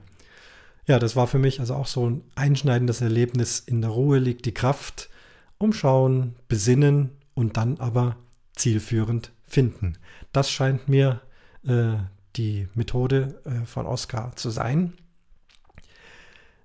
Ja, 0.86 0.98
das 0.98 1.14
war 1.14 1.26
für 1.26 1.38
mich 1.38 1.60
also 1.60 1.74
auch 1.74 1.86
so 1.86 2.08
ein 2.08 2.22
einschneidendes 2.34 3.00
Erlebnis. 3.00 3.60
In 3.60 3.80
der 3.80 3.90
Ruhe 3.90 4.18
liegt 4.18 4.46
die 4.46 4.54
Kraft. 4.54 5.10
Umschauen, 5.58 6.34
besinnen 6.48 7.10
und 7.34 7.56
dann 7.56 7.78
aber 7.78 8.16
zielführend 8.56 9.32
finden. 9.44 9.96
Das 10.32 10.50
scheint 10.50 10.88
mir 10.88 11.20
äh, 11.64 11.94
die 12.36 12.66
Methode 12.74 13.40
äh, 13.44 13.64
von 13.64 13.86
Oscar 13.86 14.34
zu 14.34 14.50
sein. 14.50 14.94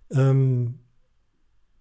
Ähm, 0.09 0.79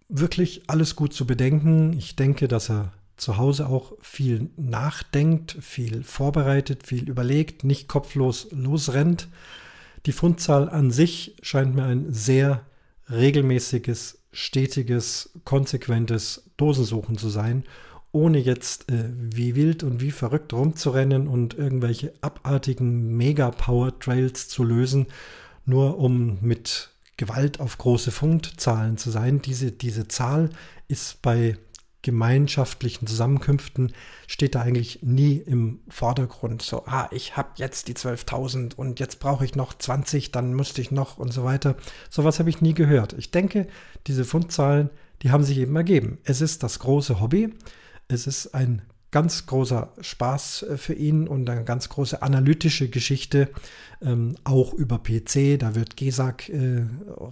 wirklich 0.09 0.63
alles 0.69 0.97
gut 0.97 1.13
zu 1.13 1.27
bedenken. 1.27 1.93
Ich 1.93 2.17
denke, 2.17 2.49
dass 2.49 2.71
er 2.71 2.93
zu 3.17 3.39
Hause 3.39 3.69
auch 3.69 3.93
viel 4.01 4.51
nachdenkt, 4.57 5.57
viel 5.61 6.03
vorbereitet, 6.03 6.87
viel 6.87 7.09
überlegt, 7.09 7.65
nicht 7.65 7.89
kopflos 7.89 8.49
losrennt. 8.51 9.29
Die 10.05 10.13
Fundzahl 10.13 10.69
an 10.69 10.91
sich 10.91 11.37
scheint 11.43 11.75
mir 11.75 11.85
ein 11.85 12.13
sehr 12.13 12.63
regelmäßiges, 13.11 14.19
stetiges, 14.33 15.31
konsequentes 15.45 16.51
Dosensuchen 16.57 17.17
zu 17.17 17.29
sein, 17.29 17.65
ohne 18.13 18.39
jetzt 18.39 18.91
äh, 18.91 19.11
wie 19.15 19.55
wild 19.55 19.83
und 19.83 20.01
wie 20.01 20.11
verrückt 20.11 20.53
rumzurennen 20.53 21.27
und 21.27 21.55
irgendwelche 21.55 22.13
abartigen 22.21 23.17
Mega-Power-Trails 23.17 24.49
zu 24.49 24.63
lösen, 24.63 25.07
nur 25.65 25.99
um 25.99 26.39
mit 26.41 26.91
Gewalt 27.17 27.61
auf 27.61 27.79
große 27.79 28.11
Fundzahlen 28.11 28.99
zu 28.99 29.11
sein. 29.11 29.41
Diese, 29.41 29.73
diese 29.73 30.09
Zahl 30.09 30.51
ist 30.89 31.23
bei 31.23 31.57
gemeinschaftlichen 32.07 33.09
Zusammenkünften 33.09 33.93
steht 34.29 34.55
da 34.55 34.61
eigentlich 34.61 35.03
nie 35.03 35.39
im 35.39 35.81
Vordergrund. 35.89 36.63
So, 36.63 36.85
ah, 36.87 37.09
ich 37.11 37.37
habe 37.37 37.49
jetzt 37.57 37.89
die 37.89 37.95
12.000 37.95 38.77
und 38.77 39.01
jetzt 39.01 39.19
brauche 39.19 39.45
ich 39.45 39.57
noch 39.57 39.77
20, 39.77 40.31
dann 40.31 40.53
müsste 40.53 40.81
ich 40.81 40.93
noch 40.93 41.19
und 41.19 41.33
so 41.33 41.43
weiter. 41.43 41.75
Sowas 42.09 42.39
habe 42.39 42.49
ich 42.49 42.61
nie 42.61 42.75
gehört. 42.75 43.15
Ich 43.15 43.33
denke, 43.33 43.67
diese 44.07 44.25
Fundzahlen, 44.25 44.91
die 45.23 45.33
haben 45.33 45.43
sich 45.43 45.59
eben 45.59 45.75
ergeben. 45.75 46.19
Es 46.23 46.41
ist 46.41 46.63
das 46.63 46.79
große 46.79 47.21
Hobby. 47.21 47.53
Es 48.07 48.29
ist 48.29 48.55
ein 48.55 48.83
ganz 49.11 49.47
großer 49.47 49.93
Spaß 50.01 50.63
äh, 50.63 50.77
für 50.77 50.95
ihn 50.95 51.29
und 51.29 51.49
eine 51.49 51.65
ganz 51.65 51.89
große 51.89 52.23
analytische 52.23 52.89
Geschichte, 52.89 53.49
ähm, 54.03 54.37
auch 54.45 54.75
über 54.75 54.99
PC. 54.99 55.59
Da 55.59 55.75
wird 55.75 55.97
GESAG 55.97 56.49
äh, 56.49 56.87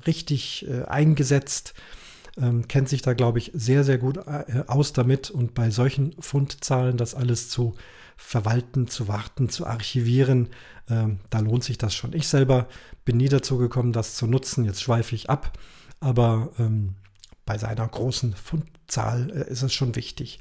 richtig 0.06 0.66
äh, 0.68 0.84
eingesetzt 0.84 1.74
ähm, 2.36 2.66
kennt 2.68 2.88
sich 2.88 3.02
da, 3.02 3.14
glaube 3.14 3.38
ich, 3.38 3.52
sehr, 3.54 3.84
sehr 3.84 3.98
gut 3.98 4.18
äh, 4.18 4.64
aus 4.66 4.92
damit 4.92 5.30
und 5.30 5.54
bei 5.54 5.70
solchen 5.70 6.14
Fundzahlen 6.18 6.96
das 6.96 7.14
alles 7.14 7.48
zu 7.48 7.74
verwalten, 8.16 8.88
zu 8.88 9.08
warten, 9.08 9.48
zu 9.48 9.66
archivieren, 9.66 10.48
ähm, 10.88 11.20
da 11.30 11.40
lohnt 11.40 11.64
sich 11.64 11.78
das 11.78 11.94
schon. 11.94 12.12
Ich 12.12 12.28
selber 12.28 12.68
bin 13.04 13.16
nie 13.16 13.28
dazu 13.28 13.58
gekommen, 13.58 13.92
das 13.92 14.14
zu 14.14 14.26
nutzen. 14.26 14.64
Jetzt 14.64 14.82
schweife 14.82 15.14
ich 15.14 15.30
ab, 15.30 15.58
aber 16.00 16.50
ähm, 16.58 16.94
bei 17.44 17.58
seiner 17.58 17.86
großen 17.86 18.34
Fundzahl 18.34 19.30
äh, 19.30 19.50
ist 19.50 19.62
es 19.62 19.72
schon 19.72 19.94
wichtig. 19.96 20.40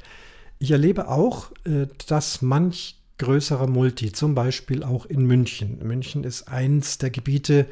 Ich 0.64 0.72
erlebe 0.72 1.10
auch, 1.10 1.52
äh, 1.66 1.88
dass 2.08 2.42
manch 2.42 2.96
größerer 3.18 3.68
Multi, 3.68 4.14
zum 4.14 4.34
Beispiel 4.34 4.82
auch 4.82 5.06
in 5.06 5.26
München. 5.26 5.86
München 5.86 6.24
ist 6.24 6.48
eins 6.48 6.98
der 6.98 7.10
Gebiete, 7.10 7.66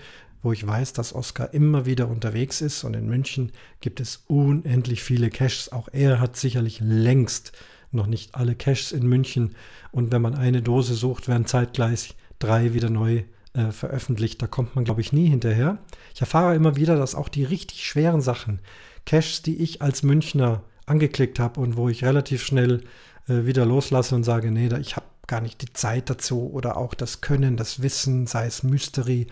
wo 0.43 0.51
ich 0.51 0.67
weiß, 0.67 0.91
dass 0.91 1.15
Oscar 1.15 1.53
immer 1.53 1.85
wieder 1.85 2.09
unterwegs 2.09 2.59
ist. 2.59 2.83
Und 2.83 2.93
in 2.93 3.07
München 3.07 3.53
gibt 3.79 4.01
es 4.01 4.25
unendlich 4.27 5.03
viele 5.03 5.29
Caches. 5.29 5.71
Auch 5.71 5.87
er 5.93 6.19
hat 6.19 6.35
sicherlich 6.35 6.81
längst 6.81 7.53
noch 7.93 8.07
nicht 8.07 8.35
alle 8.35 8.55
Caches 8.55 8.91
in 8.91 9.07
München. 9.07 9.55
Und 9.93 10.11
wenn 10.11 10.21
man 10.21 10.35
eine 10.35 10.61
Dose 10.61 10.93
sucht, 10.93 11.29
werden 11.29 11.45
zeitgleich 11.45 12.15
drei 12.39 12.73
wieder 12.73 12.89
neu 12.89 13.23
äh, 13.53 13.71
veröffentlicht. 13.71 14.41
Da 14.41 14.47
kommt 14.47 14.75
man, 14.75 14.83
glaube 14.83 14.99
ich, 14.99 15.13
nie 15.13 15.29
hinterher. 15.29 15.77
Ich 16.13 16.19
erfahre 16.19 16.55
immer 16.55 16.75
wieder, 16.75 16.97
dass 16.97 17.15
auch 17.15 17.29
die 17.29 17.45
richtig 17.45 17.85
schweren 17.85 18.19
Sachen, 18.19 18.59
Caches, 19.05 19.43
die 19.43 19.63
ich 19.63 19.81
als 19.81 20.03
Münchner 20.03 20.65
angeklickt 20.91 21.39
habe 21.39 21.59
und 21.59 21.77
wo 21.77 21.89
ich 21.89 22.03
relativ 22.03 22.43
schnell 22.43 22.81
äh, 23.27 23.45
wieder 23.45 23.65
loslasse 23.65 24.13
und 24.13 24.23
sage, 24.23 24.51
nee, 24.51 24.69
ich 24.79 24.95
habe 24.95 25.05
gar 25.25 25.41
nicht 25.41 25.61
die 25.61 25.73
Zeit 25.73 26.09
dazu 26.09 26.51
oder 26.51 26.77
auch 26.77 26.93
das 26.93 27.21
Können, 27.21 27.57
das 27.57 27.81
Wissen, 27.81 28.27
sei 28.27 28.45
es 28.45 28.63
Mystery 28.63 29.27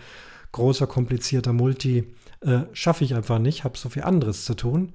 großer, 0.52 0.86
komplizierter 0.86 1.52
Multi 1.52 2.12
äh, 2.40 2.60
schaffe 2.72 3.04
ich 3.04 3.14
einfach 3.14 3.38
nicht, 3.38 3.64
habe 3.64 3.78
so 3.78 3.88
viel 3.88 4.02
anderes 4.02 4.44
zu 4.44 4.54
tun. 4.54 4.92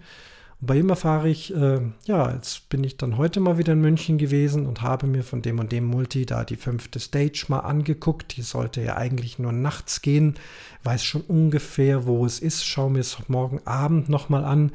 Und 0.62 0.68
bei 0.68 0.78
ihm 0.78 0.90
erfahre 0.90 1.30
ich, 1.30 1.54
äh, 1.54 1.82
ja, 2.06 2.34
jetzt 2.34 2.70
bin 2.70 2.84
ich 2.84 2.98
dann 2.98 3.18
heute 3.18 3.40
mal 3.40 3.58
wieder 3.58 3.74
in 3.74 3.82
München 3.82 4.18
gewesen 4.18 4.66
und 4.66 4.82
habe 4.82 5.06
mir 5.06 5.24
von 5.24 5.42
dem 5.42 5.60
und 5.60 5.72
dem 5.72 5.86
Multi 5.86 6.26
da 6.26 6.44
die 6.44 6.56
fünfte 6.56 7.00
Stage 7.00 7.46
mal 7.50 7.60
angeguckt. 7.60 8.38
Die 8.38 8.42
sollte 8.42 8.82
ja 8.82 8.96
eigentlich 8.96 9.38
nur 9.38 9.52
nachts 9.52 10.02
gehen. 10.02 10.36
Weiß 10.84 11.04
schon 11.04 11.22
ungefähr, 11.22 12.06
wo 12.06 12.26
es 12.26 12.40
ist. 12.40 12.66
Schaue 12.66 12.92
mir 12.92 13.00
es 13.00 13.18
morgen 13.28 13.60
Abend 13.66 14.08
nochmal 14.10 14.46
an. 14.46 14.72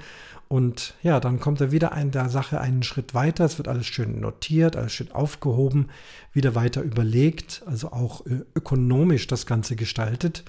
Und 0.49 0.95
ja, 1.05 1.21
dann 1.21 1.39
kommt 1.39 1.61
er 1.61 1.71
wieder 1.71 1.97
in 1.97 2.11
der 2.11 2.29
Sache 2.29 2.61
einen 2.61 2.83
Schritt 2.83 3.15
weiter. 3.15 3.45
Es 3.45 3.59
wird 3.59 3.69
alles 3.69 3.87
schön 3.87 4.19
notiert, 4.19 4.75
alles 4.75 4.93
schön 4.93 5.13
aufgehoben, 5.13 5.91
wieder 6.33 6.57
weiter 6.57 6.83
überlegt, 6.83 7.63
also 7.67 7.93
auch 7.93 8.27
äh, 8.27 8.41
ökonomisch 8.57 9.29
das 9.29 9.47
Ganze 9.47 9.77
gestaltet. 9.77 10.43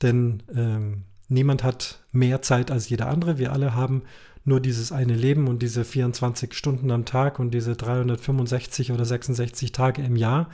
Denn 0.00 0.44
ähm, 0.54 1.02
niemand 1.28 1.64
hat 1.64 1.98
mehr 2.12 2.40
Zeit 2.42 2.70
als 2.70 2.88
jeder 2.88 3.08
andere. 3.08 3.38
Wir 3.38 3.52
alle 3.52 3.74
haben 3.74 4.02
nur 4.44 4.60
dieses 4.60 4.92
eine 4.92 5.14
Leben 5.14 5.48
und 5.48 5.62
diese 5.62 5.84
24 5.84 6.54
Stunden 6.54 6.90
am 6.90 7.04
Tag 7.04 7.38
und 7.38 7.52
diese 7.52 7.76
365 7.76 8.92
oder 8.92 9.04
66 9.04 9.72
Tage 9.72 10.02
im 10.02 10.16
Jahr. 10.16 10.48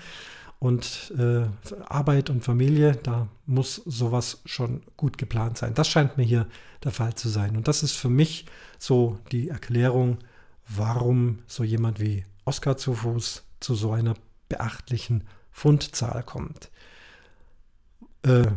Und 0.58 1.12
äh, 1.16 1.46
Arbeit 1.86 2.30
und 2.30 2.44
Familie, 2.44 2.98
da 3.02 3.28
muss 3.46 3.76
sowas 3.76 4.40
schon 4.44 4.82
gut 4.96 5.16
geplant 5.16 5.56
sein. 5.56 5.74
Das 5.74 5.88
scheint 5.88 6.16
mir 6.16 6.24
hier 6.24 6.48
der 6.82 6.90
Fall 6.90 7.14
zu 7.14 7.28
sein. 7.28 7.56
Und 7.56 7.68
das 7.68 7.84
ist 7.84 7.92
für 7.92 8.10
mich 8.10 8.46
so 8.78 9.18
die 9.30 9.48
Erklärung, 9.50 10.18
warum 10.66 11.38
so 11.46 11.62
jemand 11.62 12.00
wie 12.00 12.24
Oskar 12.44 12.76
zu 12.76 12.94
Fuß 12.94 13.44
zu 13.60 13.74
so 13.74 13.92
einer 13.92 14.14
beachtlichen 14.48 15.24
Fundzahl 15.52 16.24
kommt. 16.24 16.70
Äh, 18.22 18.48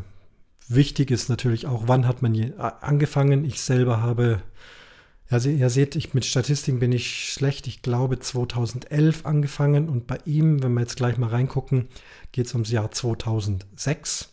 Wichtig 0.74 1.12
ist 1.12 1.28
natürlich 1.28 1.68
auch, 1.68 1.84
wann 1.88 2.08
hat 2.08 2.22
man 2.22 2.34
hier 2.34 2.54
angefangen. 2.82 3.44
Ich 3.44 3.62
selber 3.62 4.02
habe, 4.02 4.42
also 5.32 5.50
ihr 5.50 5.70
seht, 5.70 5.96
ich, 5.96 6.14
mit 6.14 6.26
Statistiken 6.26 6.80
bin 6.80 6.92
ich 6.92 7.32
schlecht. 7.32 7.66
Ich 7.68 7.82
glaube 7.82 8.20
2011 8.20 9.26
angefangen 9.26 9.88
und 9.88 10.06
bei 10.06 10.20
ihm, 10.26 10.62
wenn 10.62 10.74
wir 10.74 10.82
jetzt 10.82 10.98
gleich 10.98 11.18
mal 11.18 11.30
reingucken, 11.30 11.88
geht 12.32 12.48
es 12.48 12.54
ums 12.54 12.70
Jahr 12.72 12.92
2006. 12.92 14.30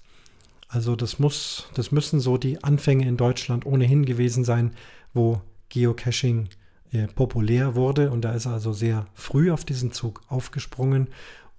Also 0.68 0.96
das 0.96 1.18
muss, 1.18 1.68
das 1.74 1.92
müssen 1.92 2.20
so 2.20 2.36
die 2.36 2.62
Anfänge 2.62 3.06
in 3.06 3.16
Deutschland 3.16 3.64
ohnehin 3.64 4.04
gewesen 4.04 4.44
sein, 4.44 4.72
wo 5.14 5.40
Geocaching 5.68 6.48
äh, 6.92 7.06
populär 7.06 7.74
wurde 7.74 8.10
und 8.10 8.22
da 8.22 8.32
ist 8.32 8.46
er 8.46 8.52
also 8.52 8.72
sehr 8.72 9.06
früh 9.14 9.50
auf 9.50 9.64
diesen 9.64 9.92
Zug 9.92 10.22
aufgesprungen 10.28 11.08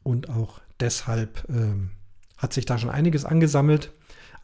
und 0.03 0.29
auch 0.29 0.59
deshalb 0.79 1.45
ähm, 1.49 1.91
hat 2.37 2.53
sich 2.53 2.65
da 2.65 2.77
schon 2.77 2.89
einiges 2.89 3.25
angesammelt. 3.25 3.91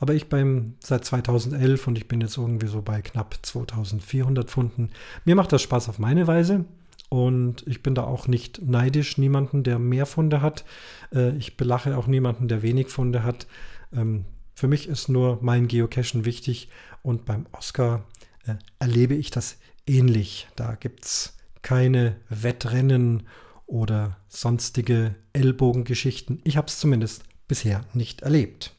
Aber 0.05 0.13
ich 0.13 0.29
beim 0.29 0.75
seit 0.81 1.03
2011 1.03 1.87
und 1.87 1.97
ich 1.97 2.07
bin 2.07 2.21
jetzt 2.21 2.37
irgendwie 2.37 2.67
so 2.67 2.83
bei 2.83 3.01
knapp 3.01 3.39
2400 3.41 4.47
Pfunden. 4.47 4.91
Mir 5.23 5.33
macht 5.33 5.51
das 5.51 5.63
Spaß 5.63 5.89
auf 5.89 5.97
meine 5.97 6.27
Weise 6.27 6.65
Und 7.09 7.65
ich 7.65 7.81
bin 7.81 7.95
da 7.95 8.03
auch 8.03 8.27
nicht 8.27 8.61
neidisch, 8.61 9.17
niemanden, 9.17 9.63
der 9.63 9.79
mehr 9.79 10.05
Funde 10.05 10.43
hat. 10.43 10.63
Äh, 11.11 11.35
ich 11.37 11.57
belache 11.57 11.97
auch 11.97 12.05
niemanden, 12.05 12.47
der 12.47 12.61
wenig 12.61 12.89
Funde 12.89 13.23
hat. 13.23 13.47
Ähm, 13.91 14.25
für 14.53 14.67
mich 14.67 14.87
ist 14.87 15.09
nur 15.09 15.39
mein 15.41 15.67
Geocachen 15.67 16.23
wichtig 16.23 16.69
und 17.01 17.25
beim 17.25 17.47
Oscar 17.51 18.05
äh, 18.45 18.53
erlebe 18.77 19.15
ich 19.15 19.31
das 19.31 19.57
ähnlich. 19.87 20.47
Da 20.55 20.75
gibt 20.75 21.05
es 21.05 21.35
keine 21.63 22.17
Wettrennen 22.29 23.23
oder 23.65 24.17
sonstige 24.27 25.15
Ellbogengeschichten. 25.33 26.41
Ich 26.43 26.57
habe 26.57 26.67
es 26.67 26.77
zumindest 26.77 27.23
bisher 27.47 27.83
nicht 27.95 28.21
erlebt. 28.21 28.75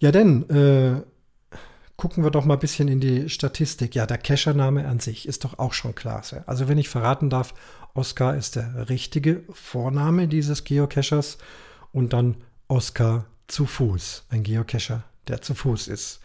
Ja, 0.00 0.10
denn 0.12 0.48
äh, 0.48 1.02
gucken 1.96 2.24
wir 2.24 2.30
doch 2.30 2.46
mal 2.46 2.54
ein 2.54 2.60
bisschen 2.60 2.88
in 2.88 3.00
die 3.00 3.28
Statistik. 3.28 3.94
Ja, 3.94 4.06
der 4.06 4.16
Cachername 4.16 4.88
an 4.88 4.98
sich 4.98 5.28
ist 5.28 5.44
doch 5.44 5.58
auch 5.58 5.74
schon 5.74 5.94
klasse. 5.94 6.42
Also 6.46 6.68
wenn 6.68 6.78
ich 6.78 6.88
verraten 6.88 7.28
darf, 7.28 7.54
Oscar 7.92 8.34
ist 8.34 8.56
der 8.56 8.88
richtige 8.88 9.44
Vorname 9.52 10.26
dieses 10.26 10.64
Geocachers 10.64 11.36
und 11.92 12.14
dann 12.14 12.36
Oscar 12.68 13.26
zu 13.46 13.66
Fuß, 13.66 14.24
ein 14.30 14.42
Geocacher, 14.42 15.04
der 15.28 15.42
zu 15.42 15.54
Fuß 15.54 15.88
ist. 15.88 16.20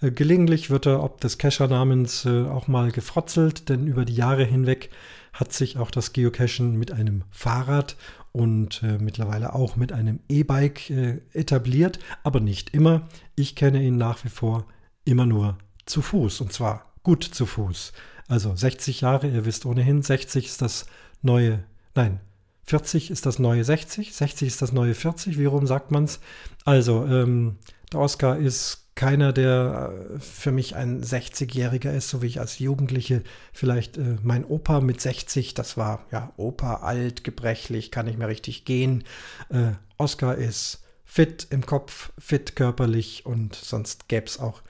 Äh, 0.00 0.10
gelegentlich 0.12 0.70
wird 0.70 0.86
er 0.86 1.02
ob 1.02 1.20
des 1.20 1.36
Cachernamens 1.36 2.24
äh, 2.24 2.46
auch 2.46 2.66
mal 2.66 2.92
gefrotzelt, 2.92 3.68
denn 3.68 3.86
über 3.86 4.06
die 4.06 4.14
Jahre 4.14 4.44
hinweg 4.44 4.88
hat 5.34 5.52
sich 5.52 5.76
auch 5.76 5.90
das 5.90 6.14
Geocachen 6.14 6.78
mit 6.78 6.92
einem 6.92 7.24
Fahrrad 7.30 7.96
und 8.38 8.82
äh, 8.84 8.98
mittlerweile 8.98 9.52
auch 9.52 9.74
mit 9.74 9.92
einem 9.92 10.20
E-Bike 10.28 10.90
äh, 10.90 11.20
etabliert, 11.32 11.98
aber 12.22 12.38
nicht 12.38 12.72
immer. 12.72 13.08
Ich 13.34 13.56
kenne 13.56 13.82
ihn 13.82 13.96
nach 13.96 14.24
wie 14.24 14.28
vor 14.28 14.66
immer 15.04 15.26
nur 15.26 15.58
zu 15.86 16.02
Fuß 16.02 16.40
und 16.40 16.52
zwar 16.52 16.92
gut 17.02 17.24
zu 17.24 17.46
Fuß. 17.46 17.92
Also 18.28 18.54
60 18.54 19.00
Jahre, 19.00 19.28
ihr 19.28 19.44
wisst 19.44 19.66
ohnehin, 19.66 20.02
60 20.02 20.46
ist 20.46 20.62
das 20.62 20.86
neue, 21.20 21.64
nein, 21.96 22.20
40 22.64 23.10
ist 23.10 23.26
das 23.26 23.40
neue 23.40 23.64
60, 23.64 24.14
60 24.14 24.46
ist 24.46 24.62
das 24.62 24.72
neue 24.72 24.94
40, 24.94 25.36
wie 25.38 25.46
rum 25.46 25.66
sagt 25.66 25.90
man 25.90 26.04
es? 26.04 26.20
Also, 26.64 27.06
ähm, 27.06 27.56
der 27.92 28.00
Oscar 28.00 28.36
ist 28.36 28.87
keiner, 28.98 29.32
der 29.32 29.92
äh, 30.16 30.18
für 30.18 30.50
mich 30.50 30.74
ein 30.74 31.02
60-Jähriger 31.04 31.92
ist, 31.92 32.08
so 32.08 32.20
wie 32.20 32.26
ich 32.26 32.40
als 32.40 32.58
Jugendliche 32.58 33.22
vielleicht 33.52 33.96
äh, 33.96 34.16
mein 34.24 34.44
Opa 34.44 34.80
mit 34.80 35.00
60, 35.00 35.54
das 35.54 35.76
war 35.76 36.04
ja 36.10 36.32
Opa 36.36 36.78
alt, 36.78 37.22
gebrechlich, 37.22 37.92
kann 37.92 38.06
nicht 38.06 38.18
mehr 38.18 38.26
richtig 38.26 38.64
gehen. 38.64 39.04
Äh, 39.50 39.70
Oscar 39.98 40.34
ist 40.34 40.82
fit 41.04 41.46
im 41.50 41.64
Kopf, 41.64 42.12
fit 42.18 42.56
körperlich 42.56 43.24
und 43.24 43.54
sonst 43.54 44.08
gäbe 44.08 44.26
es 44.26 44.40
auch 44.40 44.62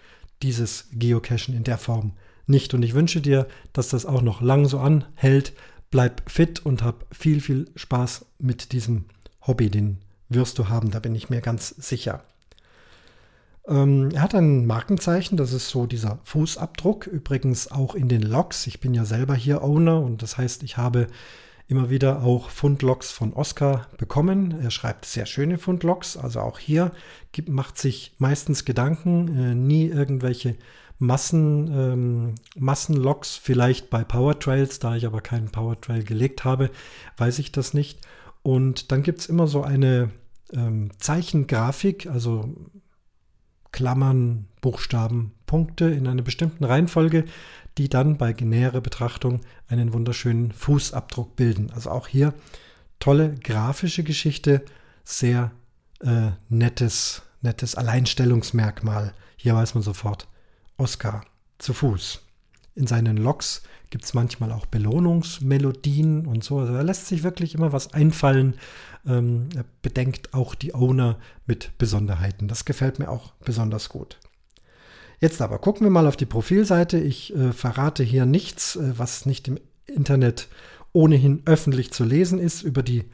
dieses 0.43 0.89
Geocachen 0.93 1.57
in 1.57 1.65
der 1.65 1.79
Form 1.79 2.13
nicht. 2.47 2.75
Und 2.75 2.83
ich 2.83 2.93
wünsche 2.93 3.23
dir, 3.23 3.47
dass 3.73 3.89
das 3.89 4.05
auch 4.05 4.21
noch 4.21 4.43
lang 4.43 4.67
so 4.67 4.79
anhält. 4.79 5.55
Bleib 5.91 6.31
fit 6.31 6.65
und 6.67 6.83
hab 6.83 7.07
viel, 7.17 7.41
viel 7.41 7.71
Spaß 7.77 8.27
mit 8.39 8.73
diesem 8.73 9.07
Hobby. 9.47 9.71
Den 9.71 9.99
wirst 10.29 10.59
du 10.59 10.69
haben, 10.69 10.91
da 10.91 11.01
bin 11.01 11.15
ich 11.15 11.31
mir 11.31 11.41
ganz 11.41 11.71
sicher. 11.71 12.23
Ähm, 13.69 14.11
er 14.13 14.23
hat 14.23 14.35
ein 14.35 14.67
Markenzeichen, 14.67 15.37
das 15.37 15.53
ist 15.53 15.69
so 15.69 15.87
dieser 15.87 16.19
Fußabdruck, 16.25 17.07
übrigens 17.07 17.71
auch 17.71 17.95
in 17.95 18.09
den 18.09 18.23
Logs. 18.23 18.67
Ich 18.67 18.81
bin 18.81 18.95
ja 18.95 19.05
selber 19.05 19.35
hier 19.35 19.63
Owner 19.63 20.01
und 20.01 20.23
das 20.23 20.39
heißt, 20.39 20.63
ich 20.63 20.77
habe 20.77 21.09
immer 21.69 21.91
wieder 21.91 22.23
auch 22.23 22.49
Fundlogs 22.49 23.11
von 23.11 23.35
Oscar 23.35 23.87
bekommen. 23.99 24.59
Er 24.63 24.71
schreibt 24.71 25.05
sehr 25.05 25.27
schöne 25.27 25.59
Fundlogs, 25.59 26.17
also 26.17 26.41
auch 26.41 26.59
hier 26.59 26.93
gibt, 27.31 27.51
macht 27.51 27.77
sich 27.77 28.15
meistens 28.19 28.65
Gedanken, 28.65 29.29
äh, 29.37 29.55
nie 29.55 29.87
irgendwelche 29.87 30.57
Massen, 30.99 31.71
ähm, 31.73 32.35
Massenlogs, 32.57 33.37
vielleicht 33.37 33.91
bei 33.91 34.03
Powertrails, 34.03 34.79
da 34.79 34.97
ich 34.97 35.07
aber 35.07 35.21
keinen 35.21 35.51
Powertrail 35.51 36.03
gelegt 36.03 36.45
habe, 36.45 36.71
weiß 37.19 37.39
ich 37.39 37.53
das 37.53 37.75
nicht. 37.75 38.01
Und 38.43 38.91
dann 38.91 39.03
gibt 39.03 39.21
es 39.21 39.27
immer 39.27 39.47
so 39.47 39.63
eine 39.63 40.11
ähm, 40.53 40.91
Zeichengrafik, 40.99 42.07
also 42.07 42.55
Klammern, 43.79 44.47
Buchstaben, 44.61 45.31
Punkte 45.47 45.85
in 45.85 46.09
einer 46.09 46.23
bestimmten 46.23 46.65
Reihenfolge, 46.65 47.27
die 47.79 47.89
dann 47.89 48.19
bei 48.19 48.33
näherer 48.33 48.81
Betrachtung 48.81 49.41
einen 49.69 49.93
wunderschönen 49.93 50.51
Fußabdruck 50.51 51.37
bilden. 51.37 51.71
Also 51.73 51.91
auch 51.91 52.09
hier 52.09 52.35
tolle 52.99 53.37
grafische 53.37 54.03
Geschichte, 54.03 54.65
sehr 55.05 55.53
äh, 56.01 56.33
nettes, 56.49 57.23
nettes 57.41 57.77
Alleinstellungsmerkmal. 57.77 59.15
Hier 59.37 59.55
weiß 59.55 59.75
man 59.75 59.85
sofort, 59.85 60.27
Oscar 60.77 61.25
zu 61.59 61.73
Fuß. 61.73 62.23
In 62.75 62.89
seinen 62.89 63.17
Logs 63.17 63.63
gibt 63.91 64.07
es 64.07 64.13
manchmal 64.13 64.51
auch 64.51 64.67
Belohnungsmelodien 64.67 66.27
und 66.27 66.43
so. 66.43 66.59
Also 66.59 66.73
da 66.73 66.83
lässt 66.83 67.07
sich 67.07 67.23
wirklich 67.23 67.55
immer 67.55 67.73
was 67.73 67.95
einfallen. 67.95 68.55
Ähm, 69.07 69.49
bedenkt 69.83 70.35
auch 70.35 70.55
die 70.55 70.75
Owner 70.75 71.19
mit 71.47 71.77
Besonderheiten. 71.79 72.49
Das 72.49 72.65
gefällt 72.65 72.99
mir 72.99 73.11
auch 73.11 73.33
besonders 73.45 73.89
gut. 73.89 74.19
Jetzt 75.21 75.43
aber 75.43 75.59
gucken 75.59 75.85
wir 75.85 75.91
mal 75.91 76.07
auf 76.07 76.17
die 76.17 76.27
Profilseite. 76.27 76.99
Ich 76.99 77.35
äh, 77.35 77.53
verrate 77.53 78.05
hier 78.05 78.27
nichts, 78.27 78.77
äh, 78.77 78.93
was 78.97 79.27
nicht 79.27 79.49
im 79.49 79.59
Internet 79.87 80.49
ohnehin 80.93 81.43
öffentlich 81.45 81.93
zu 81.93 82.05
lesen 82.05 82.39
ist. 82.39 82.63
Über 82.63 82.83
die 82.83 83.05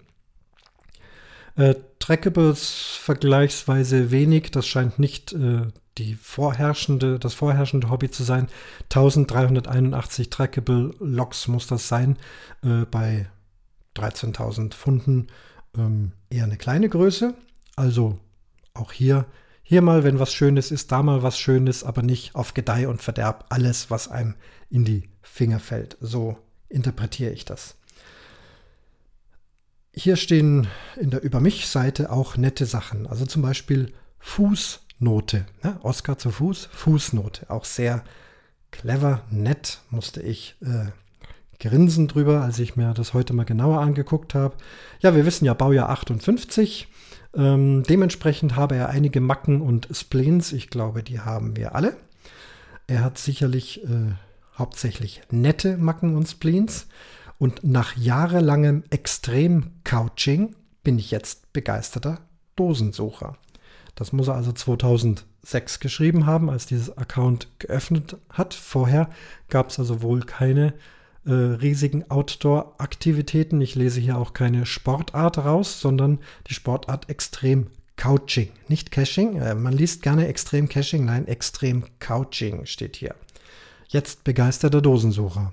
Äh, 1.55 1.75
Trackables 1.99 2.97
vergleichsweise 2.99 4.11
wenig. 4.11 4.51
Das 4.51 4.67
scheint 4.67 4.99
nicht 4.99 5.33
äh, 5.33 5.67
die 5.97 6.15
vorherrschende, 6.15 7.19
das 7.19 7.33
vorherrschende 7.33 7.89
Hobby 7.89 8.09
zu 8.09 8.23
sein. 8.23 8.47
1381 8.83 10.29
Trackable 10.29 10.93
Logs 10.99 11.47
muss 11.47 11.67
das 11.67 11.87
sein. 11.87 12.17
Äh, 12.63 12.85
bei 12.89 13.27
13.000 13.95 14.73
Funden 14.73 15.27
ähm, 15.77 16.13
eher 16.29 16.45
eine 16.45 16.57
kleine 16.57 16.89
Größe. 16.89 17.33
Also 17.75 18.19
auch 18.73 18.91
hier, 18.91 19.25
hier 19.63 19.81
mal, 19.81 20.03
wenn 20.03 20.19
was 20.19 20.33
Schönes 20.33 20.71
ist, 20.71 20.91
da 20.91 21.03
mal 21.03 21.23
was 21.23 21.37
Schönes, 21.37 21.83
aber 21.83 22.01
nicht 22.01 22.35
auf 22.35 22.53
Gedeih 22.53 22.87
und 22.87 23.01
Verderb 23.01 23.45
alles, 23.49 23.89
was 23.89 24.07
einem 24.07 24.35
in 24.69 24.85
die 24.85 25.09
Finger 25.21 25.59
fällt. 25.59 25.97
So 25.99 26.37
interpretiere 26.69 27.31
ich 27.31 27.45
das. 27.45 27.75
Hier 29.93 30.15
stehen 30.15 30.67
in 30.95 31.09
der 31.09 31.21
Über 31.21 31.41
mich-Seite 31.41 32.11
auch 32.11 32.37
nette 32.37 32.65
Sachen. 32.65 33.07
Also 33.07 33.25
zum 33.25 33.41
Beispiel 33.41 33.91
Fußnote. 34.19 35.45
Ja, 35.63 35.79
Oscar 35.83 36.17
zu 36.17 36.31
Fuß, 36.31 36.69
Fußnote. 36.71 37.49
Auch 37.49 37.65
sehr 37.65 38.03
clever, 38.71 39.21
nett, 39.29 39.79
musste 39.89 40.21
ich 40.21 40.55
äh, 40.61 40.91
grinsen 41.59 42.07
drüber, 42.07 42.41
als 42.41 42.57
ich 42.59 42.77
mir 42.77 42.93
das 42.93 43.13
heute 43.13 43.33
mal 43.33 43.43
genauer 43.43 43.81
angeguckt 43.81 44.33
habe. 44.33 44.55
Ja, 45.01 45.13
wir 45.13 45.25
wissen 45.25 45.43
ja 45.43 45.53
Baujahr 45.53 45.89
58. 45.89 46.87
Ähm, 47.35 47.83
dementsprechend 47.83 48.55
habe 48.55 48.75
er 48.75 48.89
einige 48.89 49.19
Macken 49.19 49.61
und 49.61 49.89
Spleens. 49.91 50.53
Ich 50.53 50.69
glaube, 50.69 51.03
die 51.03 51.19
haben 51.19 51.57
wir 51.57 51.75
alle. 51.75 51.97
Er 52.87 53.03
hat 53.03 53.17
sicherlich 53.17 53.83
äh, 53.83 54.13
hauptsächlich 54.57 55.21
nette 55.31 55.75
Macken 55.77 56.15
und 56.15 56.27
Spleens. 56.27 56.87
Und 57.41 57.63
nach 57.63 57.97
jahrelangem 57.97 58.83
Extrem-Couching 58.91 60.55
bin 60.83 60.99
ich 60.99 61.09
jetzt 61.09 61.51
begeisterter 61.53 62.19
Dosensucher. 62.55 63.35
Das 63.95 64.13
muss 64.13 64.27
er 64.27 64.35
also 64.35 64.51
2006 64.51 65.79
geschrieben 65.79 66.27
haben, 66.27 66.51
als 66.51 66.67
dieses 66.67 66.95
Account 66.99 67.47
geöffnet 67.57 68.15
hat. 68.29 68.53
Vorher 68.53 69.09
gab 69.49 69.71
es 69.71 69.79
also 69.79 70.03
wohl 70.03 70.21
keine 70.21 70.75
äh, 71.25 71.31
riesigen 71.31 72.11
Outdoor-Aktivitäten. 72.11 73.59
Ich 73.59 73.73
lese 73.73 74.01
hier 74.01 74.19
auch 74.19 74.33
keine 74.33 74.67
Sportart 74.67 75.39
raus, 75.39 75.81
sondern 75.81 76.19
die 76.45 76.53
Sportart 76.53 77.09
Extrem 77.09 77.71
Couching. 77.95 78.51
Nicht 78.67 78.91
Caching. 78.91 79.37
Äh, 79.37 79.55
man 79.55 79.73
liest 79.73 80.03
gerne 80.03 80.27
Extrem 80.27 80.69
Caching. 80.69 81.05
Nein, 81.05 81.27
Extrem 81.27 81.85
Couching 81.97 82.67
steht 82.67 82.97
hier. 82.97 83.15
Jetzt 83.87 84.25
begeisterter 84.25 84.83
Dosensucher. 84.83 85.51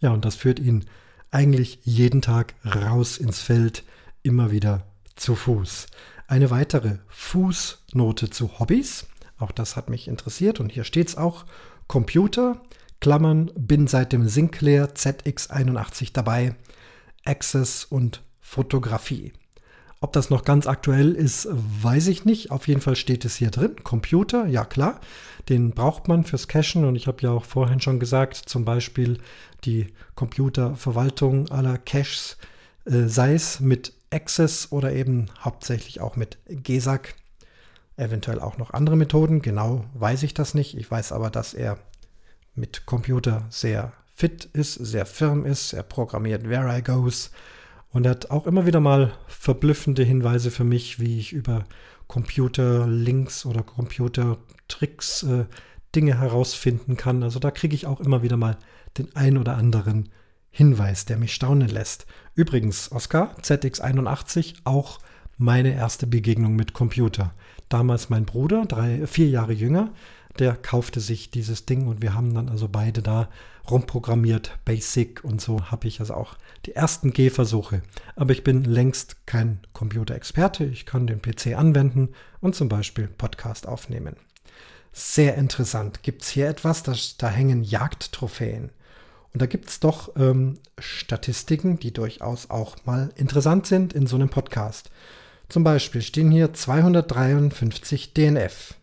Ja, 0.00 0.10
und 0.10 0.24
das 0.24 0.34
führt 0.34 0.58
ihn 0.58 0.86
eigentlich 1.34 1.80
jeden 1.82 2.22
Tag 2.22 2.54
raus 2.64 3.18
ins 3.18 3.40
Feld, 3.40 3.82
immer 4.22 4.50
wieder 4.50 4.86
zu 5.16 5.34
Fuß. 5.34 5.86
eine 6.26 6.50
weitere 6.50 6.98
Fußnote 7.08 8.30
zu 8.30 8.58
Hobbys. 8.58 9.06
Auch 9.38 9.52
das 9.52 9.76
hat 9.76 9.90
mich 9.90 10.08
interessiert 10.08 10.58
und 10.58 10.72
hier 10.72 10.84
steht 10.84 11.08
es 11.08 11.16
auch. 11.16 11.44
Computer, 11.86 12.62
Klammern, 13.00 13.50
bin 13.54 13.86
seit 13.86 14.12
dem 14.12 14.26
Sinclair 14.28 14.94
ZX81 14.94 16.12
dabei. 16.14 16.54
Access 17.24 17.84
und 17.84 18.22
Fotografie. 18.40 19.32
Ob 20.04 20.12
das 20.12 20.28
noch 20.28 20.44
ganz 20.44 20.66
aktuell 20.66 21.12
ist, 21.12 21.48
weiß 21.50 22.08
ich 22.08 22.26
nicht. 22.26 22.50
Auf 22.50 22.68
jeden 22.68 22.82
Fall 22.82 22.94
steht 22.94 23.24
es 23.24 23.36
hier 23.36 23.50
drin. 23.50 23.76
Computer, 23.84 24.44
ja 24.44 24.66
klar, 24.66 25.00
den 25.48 25.70
braucht 25.70 26.08
man 26.08 26.24
fürs 26.24 26.46
Cachen 26.46 26.84
und 26.84 26.94
ich 26.94 27.06
habe 27.06 27.22
ja 27.22 27.30
auch 27.30 27.46
vorhin 27.46 27.80
schon 27.80 27.98
gesagt, 27.98 28.36
zum 28.36 28.66
Beispiel 28.66 29.16
die 29.64 29.94
Computerverwaltung 30.14 31.50
aller 31.50 31.78
Caches, 31.78 32.36
äh, 32.84 33.08
sei 33.08 33.32
es 33.32 33.60
mit 33.60 33.94
Access 34.10 34.70
oder 34.72 34.92
eben 34.92 35.30
hauptsächlich 35.40 36.02
auch 36.02 36.16
mit 36.16 36.36
GESAC. 36.48 37.14
Eventuell 37.96 38.40
auch 38.40 38.58
noch 38.58 38.74
andere 38.74 38.96
Methoden, 38.96 39.40
genau 39.40 39.86
weiß 39.94 40.22
ich 40.24 40.34
das 40.34 40.52
nicht. 40.52 40.76
Ich 40.76 40.90
weiß 40.90 41.12
aber, 41.12 41.30
dass 41.30 41.54
er 41.54 41.78
mit 42.54 42.84
Computer 42.84 43.46
sehr 43.48 43.94
fit 44.14 44.50
ist, 44.52 44.74
sehr 44.74 45.06
firm 45.06 45.46
ist. 45.46 45.72
Er 45.72 45.82
programmiert 45.82 46.46
Where 46.46 46.76
I 46.76 46.82
Goes 46.82 47.30
und 47.94 48.04
er 48.04 48.10
hat 48.10 48.30
auch 48.30 48.46
immer 48.48 48.66
wieder 48.66 48.80
mal 48.80 49.12
verblüffende 49.28 50.02
Hinweise 50.02 50.50
für 50.50 50.64
mich, 50.64 50.98
wie 50.98 51.20
ich 51.20 51.32
über 51.32 51.64
Computerlinks 52.08 53.46
oder 53.46 53.62
Computertricks 53.62 55.22
äh, 55.22 55.44
Dinge 55.94 56.18
herausfinden 56.18 56.96
kann. 56.96 57.22
Also 57.22 57.38
da 57.38 57.52
kriege 57.52 57.74
ich 57.76 57.86
auch 57.86 58.00
immer 58.00 58.22
wieder 58.22 58.36
mal 58.36 58.58
den 58.98 59.14
ein 59.14 59.38
oder 59.38 59.56
anderen 59.56 60.08
Hinweis, 60.50 61.04
der 61.04 61.18
mich 61.18 61.34
staunen 61.34 61.68
lässt. 61.68 62.06
Übrigens, 62.34 62.90
Oscar, 62.90 63.36
ZX81, 63.40 64.54
auch 64.64 64.98
meine 65.38 65.72
erste 65.72 66.08
Begegnung 66.08 66.56
mit 66.56 66.72
Computer. 66.72 67.32
Damals 67.68 68.10
mein 68.10 68.24
Bruder, 68.24 68.66
drei, 68.66 69.06
vier 69.06 69.28
Jahre 69.28 69.52
jünger, 69.52 69.92
der 70.40 70.56
kaufte 70.56 70.98
sich 70.98 71.30
dieses 71.30 71.64
Ding 71.64 71.86
und 71.86 72.02
wir 72.02 72.14
haben 72.14 72.34
dann 72.34 72.48
also 72.48 72.68
beide 72.68 73.02
da 73.02 73.28
rumprogrammiert, 73.70 74.58
Basic 74.64 75.22
und 75.22 75.40
so 75.40 75.70
habe 75.70 75.86
ich 75.86 76.00
also 76.00 76.14
auch 76.14 76.36
die 76.66 76.74
ersten 76.74 77.12
Gehversuche. 77.12 77.82
Aber 78.16 78.32
ich 78.32 78.44
bin 78.44 78.64
längst 78.64 79.26
kein 79.26 79.60
Computerexperte. 79.72 80.64
Ich 80.64 80.86
kann 80.86 81.06
den 81.06 81.22
PC 81.22 81.56
anwenden 81.56 82.10
und 82.40 82.54
zum 82.54 82.68
Beispiel 82.68 83.08
Podcast 83.08 83.66
aufnehmen. 83.68 84.16
Sehr 84.92 85.34
interessant. 85.34 86.02
Gibt 86.02 86.22
es 86.22 86.28
hier 86.28 86.48
etwas? 86.48 86.82
Das, 86.82 87.16
da 87.16 87.28
hängen 87.28 87.64
Jagdtrophäen. 87.64 88.70
Und 89.32 89.42
da 89.42 89.46
gibt 89.46 89.68
es 89.68 89.80
doch 89.80 90.14
ähm, 90.16 90.60
Statistiken, 90.78 91.80
die 91.80 91.92
durchaus 91.92 92.50
auch 92.50 92.76
mal 92.84 93.10
interessant 93.16 93.66
sind 93.66 93.92
in 93.92 94.06
so 94.06 94.14
einem 94.14 94.28
Podcast. 94.28 94.90
Zum 95.48 95.64
Beispiel 95.64 96.02
stehen 96.02 96.30
hier 96.30 96.54
253 96.54 98.14
DNF. 98.14 98.74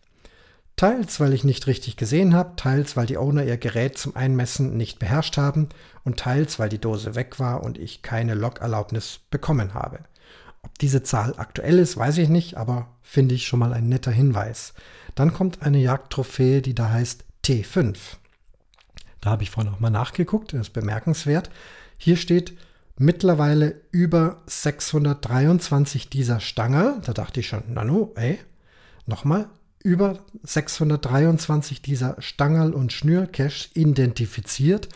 Teils, 0.76 1.20
weil 1.20 1.32
ich 1.32 1.44
nicht 1.44 1.66
richtig 1.66 1.96
gesehen 1.96 2.34
habe, 2.34 2.56
teils, 2.56 2.96
weil 2.96 3.06
die 3.06 3.18
Owner 3.18 3.44
ihr 3.44 3.56
Gerät 3.56 3.98
zum 3.98 4.16
Einmessen 4.16 4.76
nicht 4.76 4.98
beherrscht 4.98 5.36
haben 5.36 5.68
und 6.04 6.18
teils, 6.18 6.58
weil 6.58 6.68
die 6.68 6.80
Dose 6.80 7.14
weg 7.14 7.38
war 7.38 7.62
und 7.62 7.78
ich 7.78 8.02
keine 8.02 8.34
Log-Erlaubnis 8.34 9.20
bekommen 9.30 9.74
habe. 9.74 10.00
Ob 10.62 10.78
diese 10.78 11.02
Zahl 11.02 11.34
aktuell 11.36 11.78
ist, 11.78 11.96
weiß 11.96 12.18
ich 12.18 12.28
nicht, 12.28 12.56
aber 12.56 12.88
finde 13.02 13.34
ich 13.34 13.46
schon 13.46 13.58
mal 13.58 13.72
ein 13.72 13.88
netter 13.88 14.12
Hinweis. 14.12 14.74
Dann 15.14 15.34
kommt 15.34 15.62
eine 15.62 15.78
Jagdtrophäe, 15.78 16.62
die 16.62 16.74
da 16.74 16.90
heißt 16.90 17.24
T5. 17.44 17.96
Da 19.20 19.30
habe 19.30 19.42
ich 19.42 19.50
vorhin 19.50 19.72
auch 19.72 19.80
mal 19.80 19.90
nachgeguckt, 19.90 20.52
das 20.52 20.62
ist 20.62 20.72
bemerkenswert. 20.72 21.50
Hier 21.96 22.16
steht 22.16 22.56
mittlerweile 22.98 23.80
über 23.90 24.42
623 24.46 26.08
dieser 26.08 26.40
Stange. 26.40 27.00
Da 27.04 27.12
dachte 27.12 27.40
ich 27.40 27.48
schon, 27.48 27.72
nano, 27.72 28.12
ey, 28.16 28.38
nochmal, 29.06 29.48
über 29.84 30.18
623 30.42 31.82
dieser 31.82 32.20
Stangerl- 32.20 32.74
und 32.74 32.92
Schnürcaches 32.92 33.70
identifiziert 33.74 34.88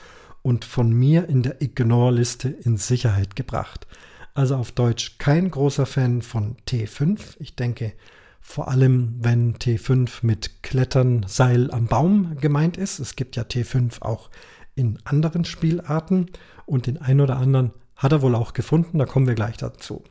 und 0.42 0.64
von 0.64 0.92
mir 0.92 1.29
in 1.29 1.42
der 1.42 1.61
Ignore-Liste 1.61 2.49
in 2.49 2.77
Sicherheit 2.77 3.37
gebracht. 3.37 3.87
Also 4.35 4.57
auf 4.57 4.72
Deutsch 4.72 5.18
kein 5.18 5.51
großer 5.51 5.87
Fan 5.87 6.22
von 6.22 6.57
T5. 6.68 7.37
Ich 7.38 7.57
denke, 7.57 7.94
vor 8.40 8.68
allem 8.68 9.16
wenn 9.18 9.57
T5 9.57 10.18
mit 10.22 10.62
Klettern, 10.62 11.25
Seil 11.27 11.70
am 11.72 11.87
Baum 11.87 12.37
gemeint 12.40 12.77
ist. 12.77 13.01
Es 13.01 13.16
gibt 13.16 13.35
ja 13.35 13.42
T5 13.42 14.03
auch 14.03 14.31
in 14.77 14.99
anderen 15.05 15.44
Spielarten 15.44 16.27
und 16.64 16.87
den 16.87 16.99
einen 16.99 17.22
oder 17.22 17.38
anderen 17.38 17.72
hat 17.96 18.12
er 18.12 18.22
wohl 18.22 18.35
auch 18.35 18.52
gefunden, 18.52 18.98
da 18.98 19.06
kommen 19.06 19.26
wir 19.26 19.35
gleich 19.35 19.56
dazu 19.56 20.04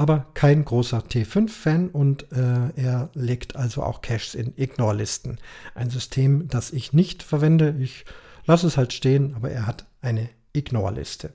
aber 0.00 0.26
kein 0.32 0.64
großer 0.64 1.00
T5-Fan 1.00 1.90
und 1.90 2.32
äh, 2.32 2.70
er 2.74 3.10
legt 3.12 3.56
also 3.56 3.82
auch 3.82 4.00
Caches 4.00 4.34
in 4.34 4.54
Ignore-Listen. 4.56 5.36
Ein 5.74 5.90
System, 5.90 6.48
das 6.48 6.70
ich 6.70 6.94
nicht 6.94 7.22
verwende. 7.22 7.76
Ich 7.78 8.06
lasse 8.46 8.66
es 8.66 8.78
halt 8.78 8.94
stehen, 8.94 9.34
aber 9.34 9.50
er 9.50 9.66
hat 9.66 9.84
eine 10.00 10.30
Ignore-Liste. 10.54 11.34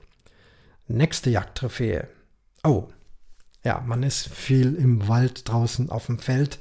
Nächste 0.88 1.30
Jagdtrophäe. 1.30 2.08
Oh, 2.64 2.88
ja, 3.64 3.84
man 3.86 4.02
ist 4.02 4.30
viel 4.30 4.74
im 4.74 5.08
Wald 5.08 5.48
draußen 5.48 5.92
auf 5.92 6.08
dem 6.08 6.18
Feld. 6.18 6.58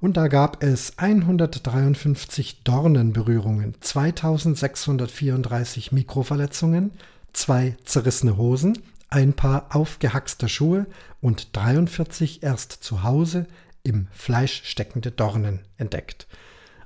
Und 0.00 0.16
da 0.16 0.28
gab 0.28 0.62
es 0.62 0.96
153 0.96 2.64
Dornenberührungen, 2.64 3.74
2634 3.82 5.92
Mikroverletzungen, 5.92 6.92
zwei 7.34 7.76
zerrissene 7.84 8.36
Hosen, 8.36 8.78
ein 9.08 9.34
paar 9.34 9.74
aufgehaxter 9.76 10.48
Schuhe 10.48 10.86
und 11.20 11.54
43 11.54 12.42
erst 12.42 12.72
zu 12.72 13.02
Hause 13.02 13.46
im 13.82 14.08
Fleisch 14.12 14.62
steckende 14.64 15.10
Dornen 15.10 15.60
entdeckt. 15.76 16.26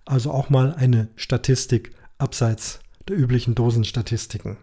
Also 0.04 0.32
auch 0.32 0.50
mal 0.50 0.74
eine 0.74 1.08
Statistik 1.16 1.92
abseits 2.18 2.80
der 3.08 3.16
üblichen 3.16 3.54
Dosenstatistiken. 3.54 4.56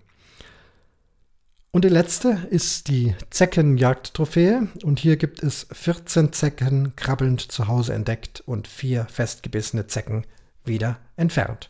Und 1.72 1.84
die 1.84 1.90
letzte 1.90 2.48
ist 2.52 2.88
die 2.88 3.16
Zeckenjagdtrophäe 3.32 4.70
und 4.84 5.00
hier 5.00 5.18
gibt 5.18 5.44
es 5.44 5.68
14 5.72 6.32
Zecken 6.32 6.96
krabbelnd 6.96 7.52
zu 7.52 7.68
Hause 7.68 7.94
entdeckt 7.94 8.42
und 8.46 8.68
vier 8.68 9.06
festgebissene 9.06 9.88
Zecken 9.88 10.26
wieder 10.64 11.00
entfernt. 11.18 11.70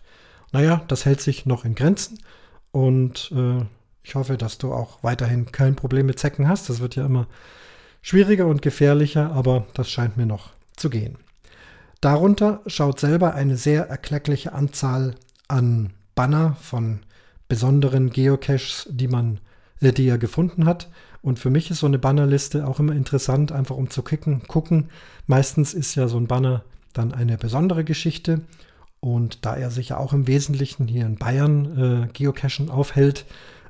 Naja, 0.51 0.83
das 0.87 1.05
hält 1.05 1.21
sich 1.21 1.47
noch 1.47 1.65
in 1.65 1.73
Grenzen 1.73 2.19
und 2.71 3.31
äh, 3.31 3.65
ich 4.05 4.13
hoffe, 4.13 4.37
dass 4.37 4.59
du 4.59 4.71
auch 4.71 4.99
weiterhin 5.01 5.51
kein 5.51 5.75
Problem 5.75 6.05
mit 6.05 6.19
Zecken 6.19 6.47
hast. 6.47 6.69
Das 6.69 6.79
wird 6.79 6.95
ja 6.95 7.07
immer 7.07 7.25
schwieriger 8.03 8.45
und 8.45 8.61
gefährlicher, 8.61 9.31
aber 9.31 9.65
das 9.73 9.89
scheint 9.89 10.15
mir 10.15 10.27
noch 10.27 10.51
zu 10.75 10.91
gehen. 10.91 11.17
Darunter 12.01 12.61
schaut 12.67 12.99
selber 12.99 13.33
eine 13.33 13.57
sehr 13.57 13.89
erkleckliche 13.89 14.53
Anzahl 14.53 15.15
an 15.47 15.89
Banner 16.13 16.55
von 16.61 16.99
besonderen 17.47 18.11
Geocaches, 18.11 18.87
die 18.91 19.07
man, 19.07 19.39
äh, 19.81 19.91
die 19.91 20.07
er 20.07 20.19
gefunden 20.19 20.65
hat. 20.65 20.87
Und 21.23 21.39
für 21.39 21.49
mich 21.49 21.71
ist 21.71 21.79
so 21.79 21.87
eine 21.87 21.97
Bannerliste 21.97 22.67
auch 22.67 22.79
immer 22.79 22.93
interessant, 22.93 23.51
einfach 23.51 23.75
um 23.75 23.89
zu 23.89 24.03
kicken, 24.03 24.43
gucken. 24.43 24.89
Meistens 25.25 25.73
ist 25.73 25.95
ja 25.95 26.07
so 26.07 26.17
ein 26.17 26.27
Banner 26.27 26.63
dann 26.93 27.11
eine 27.11 27.37
besondere 27.37 27.83
Geschichte. 27.83 28.41
Und 28.99 29.45
da 29.45 29.55
er 29.55 29.71
sich 29.71 29.89
ja 29.89 29.97
auch 29.97 30.13
im 30.13 30.27
Wesentlichen 30.27 30.87
hier 30.87 31.07
in 31.07 31.15
Bayern 31.15 32.05
äh, 32.05 32.13
Geocachen 32.13 32.69
aufhält, 32.69 33.25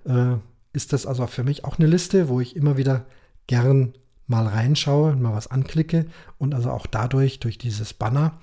äh, 0.05 0.35
ist 0.73 0.93
das 0.93 1.05
also 1.05 1.25
für 1.27 1.43
mich 1.43 1.63
auch 1.65 1.79
eine 1.79 1.87
Liste, 1.87 2.27
wo 2.27 2.41
ich 2.41 2.55
immer 2.55 2.77
wieder 2.77 3.05
gern 3.47 3.93
mal 4.27 4.47
reinschaue, 4.47 5.15
mal 5.15 5.33
was 5.33 5.47
anklicke 5.47 6.07
und 6.37 6.53
also 6.53 6.71
auch 6.71 6.87
dadurch, 6.87 7.39
durch 7.39 7.57
dieses 7.57 7.93
Banner, 7.93 8.39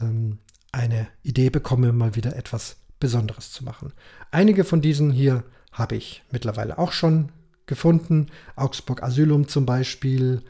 ähm, 0.00 0.38
eine 0.70 1.08
Idee 1.22 1.50
bekomme, 1.50 1.92
mal 1.92 2.16
wieder 2.16 2.36
etwas 2.36 2.76
Besonderes 3.00 3.50
zu 3.52 3.64
machen. 3.64 3.92
Einige 4.30 4.64
von 4.64 4.80
diesen 4.80 5.10
hier 5.10 5.44
habe 5.72 5.96
ich 5.96 6.22
mittlerweile 6.30 6.78
auch 6.78 6.92
schon 6.92 7.30
gefunden. 7.66 8.28
Augsburg 8.56 9.02
Asylum 9.02 9.48
zum 9.48 9.66
Beispiel, 9.66 10.42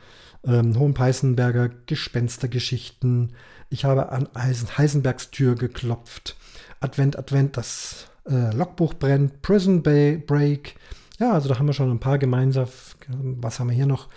ähm, 0.44 0.78
Hohenpeißenberger 0.78 1.70
Gespenstergeschichten. 1.86 3.34
Ich 3.70 3.84
habe 3.84 4.10
an 4.10 4.28
Heisenbergs 4.36 5.30
Tür 5.30 5.54
geklopft. 5.54 6.36
Advent, 6.80 7.18
Advent, 7.18 7.56
das 7.56 8.08
äh, 8.28 8.54
Logbuch 8.54 8.94
brennt, 8.94 9.42
Prison 9.42 9.82
Break. 9.82 10.74
Ja, 11.18 11.32
also 11.32 11.48
da 11.48 11.58
haben 11.58 11.66
wir 11.66 11.72
schon 11.72 11.90
ein 11.90 12.00
paar 12.00 12.18
gemeinsam. 12.18 12.66
Was 13.08 13.60
haben 13.60 13.68
wir 13.68 13.76
hier 13.76 13.86
noch? 13.86 14.08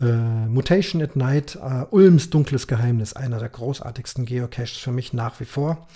Äh, 0.00 0.48
Mutation 0.48 1.00
at 1.00 1.16
Night, 1.16 1.56
äh, 1.56 1.84
Ulms 1.90 2.30
dunkles 2.30 2.66
Geheimnis, 2.66 3.12
einer 3.12 3.38
der 3.38 3.48
großartigsten 3.48 4.24
Geocaches 4.24 4.78
für 4.78 4.90
mich 4.90 5.12
nach 5.12 5.38
wie 5.38 5.44
vor. 5.44 5.86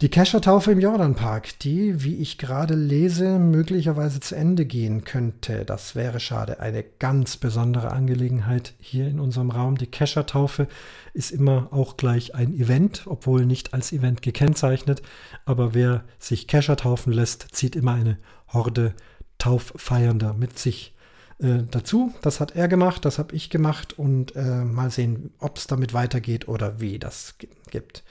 Die 0.00 0.08
Keschertaufe 0.08 0.72
im 0.72 0.80
Jordanpark, 0.80 1.58
die, 1.58 2.02
wie 2.02 2.16
ich 2.16 2.38
gerade 2.38 2.74
lese, 2.74 3.38
möglicherweise 3.38 4.18
zu 4.18 4.34
Ende 4.34 4.64
gehen 4.64 5.04
könnte. 5.04 5.66
Das 5.66 5.94
wäre 5.94 6.20
schade. 6.20 6.58
Eine 6.58 6.82
ganz 6.82 7.36
besondere 7.36 7.90
Angelegenheit 7.90 8.72
hier 8.80 9.06
in 9.08 9.20
unserem 9.20 9.50
Raum. 9.50 9.76
Die 9.76 9.86
Keschertaufe 9.86 10.68
ist 11.12 11.30
immer 11.30 11.68
auch 11.70 11.98
gleich 11.98 12.34
ein 12.34 12.54
Event, 12.54 13.02
obwohl 13.04 13.44
nicht 13.44 13.74
als 13.74 13.92
Event 13.92 14.22
gekennzeichnet. 14.22 15.02
Aber 15.44 15.74
wer 15.74 16.04
sich 16.18 16.48
Kescher 16.48 16.76
taufen 16.76 17.12
lässt, 17.12 17.48
zieht 17.54 17.76
immer 17.76 17.92
eine 17.92 18.16
Horde 18.48 18.94
Tauffeiernder 19.36 20.32
mit 20.32 20.58
sich 20.58 20.94
äh, 21.40 21.64
dazu. 21.70 22.14
Das 22.22 22.40
hat 22.40 22.56
er 22.56 22.68
gemacht, 22.68 23.04
das 23.04 23.18
habe 23.18 23.34
ich 23.34 23.50
gemacht 23.50 23.98
und 23.98 24.34
äh, 24.34 24.64
mal 24.64 24.90
sehen, 24.90 25.34
ob 25.40 25.58
es 25.58 25.66
damit 25.66 25.92
weitergeht 25.92 26.48
oder 26.48 26.80
wie 26.80 26.98
das 26.98 27.34
gibt. 27.70 28.02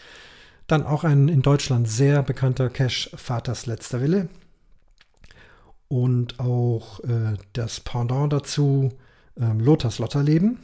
Dann 0.69 0.85
auch 0.85 1.03
ein 1.03 1.29
in 1.29 1.41
Deutschland 1.41 1.89
sehr 1.89 2.21
bekannter 2.21 2.69
Cache, 2.69 3.09
Vaters 3.17 3.65
letzter 3.65 4.01
Wille. 4.01 4.29
Und 5.87 6.39
auch 6.39 6.99
äh, 6.99 7.37
das 7.53 7.79
Pendant 7.79 8.31
dazu, 8.31 8.93
ähm, 9.35 9.59
Lothars 9.59 9.97
Lotterleben. 9.97 10.59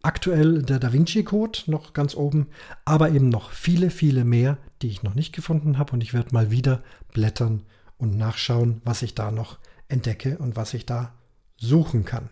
Aktuell 0.00 0.62
der 0.62 0.78
Da 0.78 0.92
Vinci 0.92 1.24
Code 1.24 1.58
noch 1.66 1.92
ganz 1.92 2.14
oben, 2.14 2.46
aber 2.84 3.10
eben 3.10 3.28
noch 3.30 3.50
viele, 3.50 3.90
viele 3.90 4.24
mehr, 4.24 4.58
die 4.80 4.86
ich 4.86 5.02
noch 5.02 5.16
nicht 5.16 5.34
gefunden 5.34 5.76
habe. 5.76 5.92
Und 5.94 6.04
ich 6.04 6.14
werde 6.14 6.32
mal 6.32 6.52
wieder 6.52 6.80
blättern 7.12 7.64
und 7.98 8.16
nachschauen, 8.16 8.80
was 8.84 9.02
ich 9.02 9.16
da 9.16 9.32
noch 9.32 9.58
entdecke 9.88 10.38
und 10.38 10.54
was 10.54 10.72
ich 10.72 10.86
da 10.86 11.14
suchen 11.56 12.04
kann. 12.04 12.28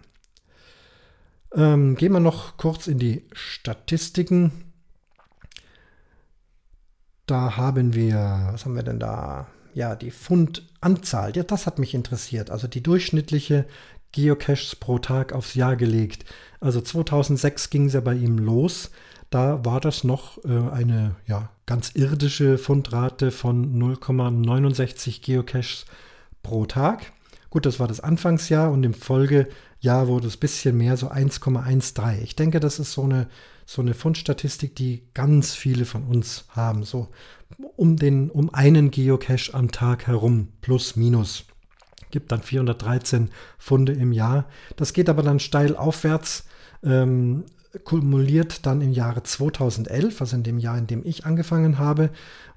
Ähm, 1.56 1.96
gehen 1.96 2.12
wir 2.12 2.20
noch 2.20 2.56
kurz 2.56 2.86
in 2.86 3.00
die 3.00 3.24
Statistiken. 3.32 4.69
Da 7.30 7.56
haben 7.56 7.94
wir, 7.94 8.48
was 8.50 8.64
haben 8.64 8.74
wir 8.74 8.82
denn 8.82 8.98
da? 8.98 9.46
Ja, 9.72 9.94
die 9.94 10.10
Fundanzahl. 10.10 11.36
Ja, 11.36 11.44
das 11.44 11.64
hat 11.64 11.78
mich 11.78 11.94
interessiert. 11.94 12.50
Also 12.50 12.66
die 12.66 12.82
durchschnittliche 12.82 13.66
Geocaches 14.10 14.74
pro 14.74 14.98
Tag 14.98 15.32
aufs 15.32 15.54
Jahr 15.54 15.76
gelegt. 15.76 16.24
Also 16.58 16.80
2006 16.80 17.70
ging 17.70 17.86
es 17.86 17.92
ja 17.92 18.00
bei 18.00 18.14
ihm 18.14 18.36
los. 18.36 18.90
Da 19.30 19.64
war 19.64 19.80
das 19.80 20.02
noch 20.02 20.44
äh, 20.44 20.72
eine 20.72 21.14
ja, 21.28 21.50
ganz 21.66 21.92
irdische 21.94 22.58
Fundrate 22.58 23.30
von 23.30 23.80
0,69 23.80 25.22
Geocaches 25.22 25.84
pro 26.42 26.66
Tag. 26.66 27.12
Gut, 27.48 27.64
das 27.64 27.78
war 27.78 27.86
das 27.86 28.00
Anfangsjahr 28.00 28.72
und 28.72 28.82
im 28.82 28.94
Folgejahr 28.94 30.08
wurde 30.08 30.26
es 30.26 30.36
ein 30.36 30.40
bisschen 30.40 30.76
mehr, 30.76 30.96
so 30.96 31.12
1,13. 31.12 32.22
Ich 32.22 32.34
denke, 32.34 32.58
das 32.58 32.80
ist 32.80 32.90
so 32.90 33.04
eine, 33.04 33.28
so 33.70 33.82
eine 33.82 33.94
Fundstatistik, 33.94 34.74
die 34.74 35.04
ganz 35.14 35.54
viele 35.54 35.84
von 35.84 36.02
uns 36.02 36.44
haben. 36.48 36.82
So 36.82 37.06
um, 37.76 37.96
den, 37.96 38.28
um 38.28 38.52
einen 38.52 38.90
Geocache 38.90 39.54
am 39.54 39.70
Tag 39.70 40.08
herum, 40.08 40.48
plus 40.60 40.96
minus. 40.96 41.44
Gibt 42.10 42.32
dann 42.32 42.42
413 42.42 43.30
Funde 43.58 43.92
im 43.92 44.10
Jahr. 44.10 44.46
Das 44.74 44.92
geht 44.92 45.08
aber 45.08 45.22
dann 45.22 45.38
steil 45.38 45.76
aufwärts. 45.76 46.46
Ähm, 46.82 47.44
kumuliert 47.84 48.66
dann 48.66 48.80
im 48.80 48.90
Jahre 48.90 49.22
2011, 49.22 50.20
also 50.20 50.34
in 50.34 50.42
dem 50.42 50.58
Jahr, 50.58 50.76
in 50.76 50.88
dem 50.88 51.06
ich 51.06 51.24
angefangen 51.24 51.78
habe, 51.78 52.10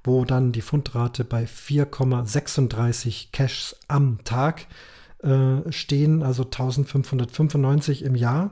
wo 0.04 0.26
dann 0.26 0.52
die 0.52 0.62
Fundrate 0.62 1.24
bei 1.26 1.44
4,36 1.44 3.28
Caches 3.32 3.76
am 3.88 4.18
Tag 4.24 4.66
äh, 5.22 5.72
stehen, 5.72 6.24
also 6.24 6.42
1595 6.42 8.02
im 8.02 8.16
Jahr. 8.16 8.50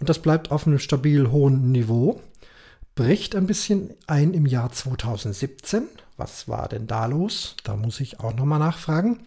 Und 0.00 0.08
das 0.08 0.20
bleibt 0.20 0.50
auf 0.50 0.66
einem 0.66 0.78
stabil 0.78 1.30
hohen 1.30 1.72
Niveau. 1.72 2.20
Bricht 2.94 3.34
ein 3.34 3.46
bisschen 3.46 3.90
ein 4.06 4.34
im 4.34 4.46
Jahr 4.46 4.70
2017. 4.70 5.84
Was 6.16 6.48
war 6.48 6.68
denn 6.68 6.86
da 6.86 7.06
los? 7.06 7.56
Da 7.64 7.76
muss 7.76 8.00
ich 8.00 8.20
auch 8.20 8.34
nochmal 8.34 8.60
nachfragen. 8.60 9.20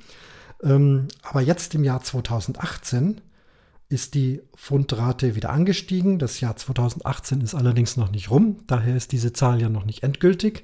Ähm, 0.63 1.07
aber 1.21 1.41
jetzt 1.41 1.75
im 1.75 1.83
Jahr 1.83 2.01
2018 2.01 3.21
ist 3.89 4.15
die 4.15 4.41
Fundrate 4.55 5.35
wieder 5.35 5.49
angestiegen. 5.49 6.19
Das 6.19 6.39
Jahr 6.41 6.55
2018 6.55 7.41
ist 7.41 7.55
allerdings 7.55 7.97
noch 7.97 8.11
nicht 8.11 8.29
rum, 8.29 8.57
daher 8.67 8.95
ist 8.95 9.11
diese 9.11 9.33
Zahl 9.33 9.61
ja 9.61 9.69
noch 9.69 9.85
nicht 9.85 10.03
endgültig. 10.03 10.63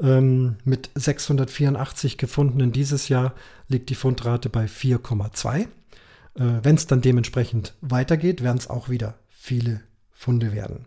Ähm, 0.00 0.56
mit 0.64 0.90
684 0.94 2.18
gefundenen 2.18 2.72
dieses 2.72 3.08
Jahr 3.08 3.34
liegt 3.68 3.90
die 3.90 3.94
Fundrate 3.94 4.48
bei 4.48 4.66
4,2. 4.66 5.60
Äh, 5.60 5.66
Wenn 6.34 6.74
es 6.74 6.86
dann 6.86 7.00
dementsprechend 7.00 7.74
weitergeht, 7.80 8.42
werden 8.42 8.58
es 8.58 8.68
auch 8.68 8.88
wieder 8.88 9.14
viele 9.44 9.82
Funde 10.10 10.54
werden. 10.54 10.86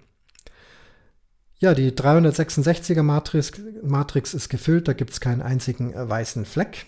Ja, 1.60 1.76
die 1.76 1.91
366er 1.91 3.04
Matrix, 3.04 3.52
Matrix 3.84 4.34
ist 4.34 4.50
gefüllt, 4.50 4.88
da 4.88 4.93
gibt 4.93 5.12
es 5.12 5.20
keinen 5.20 5.43
einzigen 5.43 5.93
äh, 5.93 6.10
weißen 6.10 6.43
Fleck. 6.46 6.88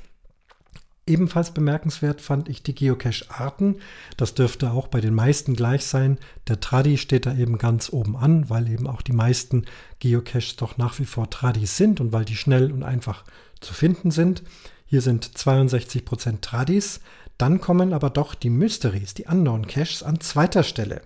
Ebenfalls 1.06 1.52
bemerkenswert 1.54 2.22
fand 2.22 2.50
ich 2.50 2.64
die 2.64 2.74
Geocache-Arten. 2.74 3.82
Das 4.18 4.34
dürfte 4.34 4.72
auch 4.72 4.88
bei 4.88 5.00
den 5.00 5.14
meisten 5.14 5.56
gleich 5.56 5.86
sein. 5.86 6.18
Der 6.48 6.60
Tradi 6.60 6.98
steht 6.98 7.28
da 7.28 7.36
eben 7.36 7.60
ganz 7.60 7.92
oben 7.92 8.16
an, 8.16 8.50
weil 8.50 8.68
eben 8.68 8.88
auch 8.88 9.04
die 9.04 9.14
meisten 9.14 9.66
Geocaches 10.00 10.56
doch 10.56 10.78
nach 10.78 10.98
wie 10.98 11.06
vor 11.06 11.30
Tradis 11.30 11.78
sind 11.78 12.00
und 12.00 12.12
weil 12.12 12.26
die 12.26 12.36
schnell 12.36 12.72
und 12.72 12.82
einfach 12.82 13.24
zu 13.60 13.76
finden 13.76 14.10
sind. 14.10 14.42
Hier 14.88 15.02
sind 15.02 15.26
62% 15.26 16.42
Tradis. 16.42 17.00
Dann 17.38 17.62
kommen 17.62 17.94
aber 17.94 18.10
doch 18.10 18.34
die 18.34 18.50
Mysteries, 18.50 19.14
die 19.14 19.26
Unknown 19.26 19.68
Caches 19.68 20.02
an 20.02 20.20
zweiter 20.20 20.64
Stelle. 20.64 21.02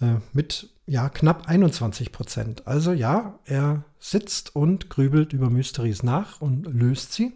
Äh, 0.00 0.16
mit 0.32 0.68
ja, 0.86 1.08
knapp 1.08 1.48
21% 1.48 2.64
Also 2.64 2.92
ja, 2.92 3.38
er 3.44 3.84
sitzt 3.98 4.54
und 4.54 4.88
grübelt 4.88 5.32
über 5.32 5.50
Mysteries 5.50 6.02
nach 6.02 6.40
und 6.40 6.64
löst 6.66 7.12
sie. 7.12 7.32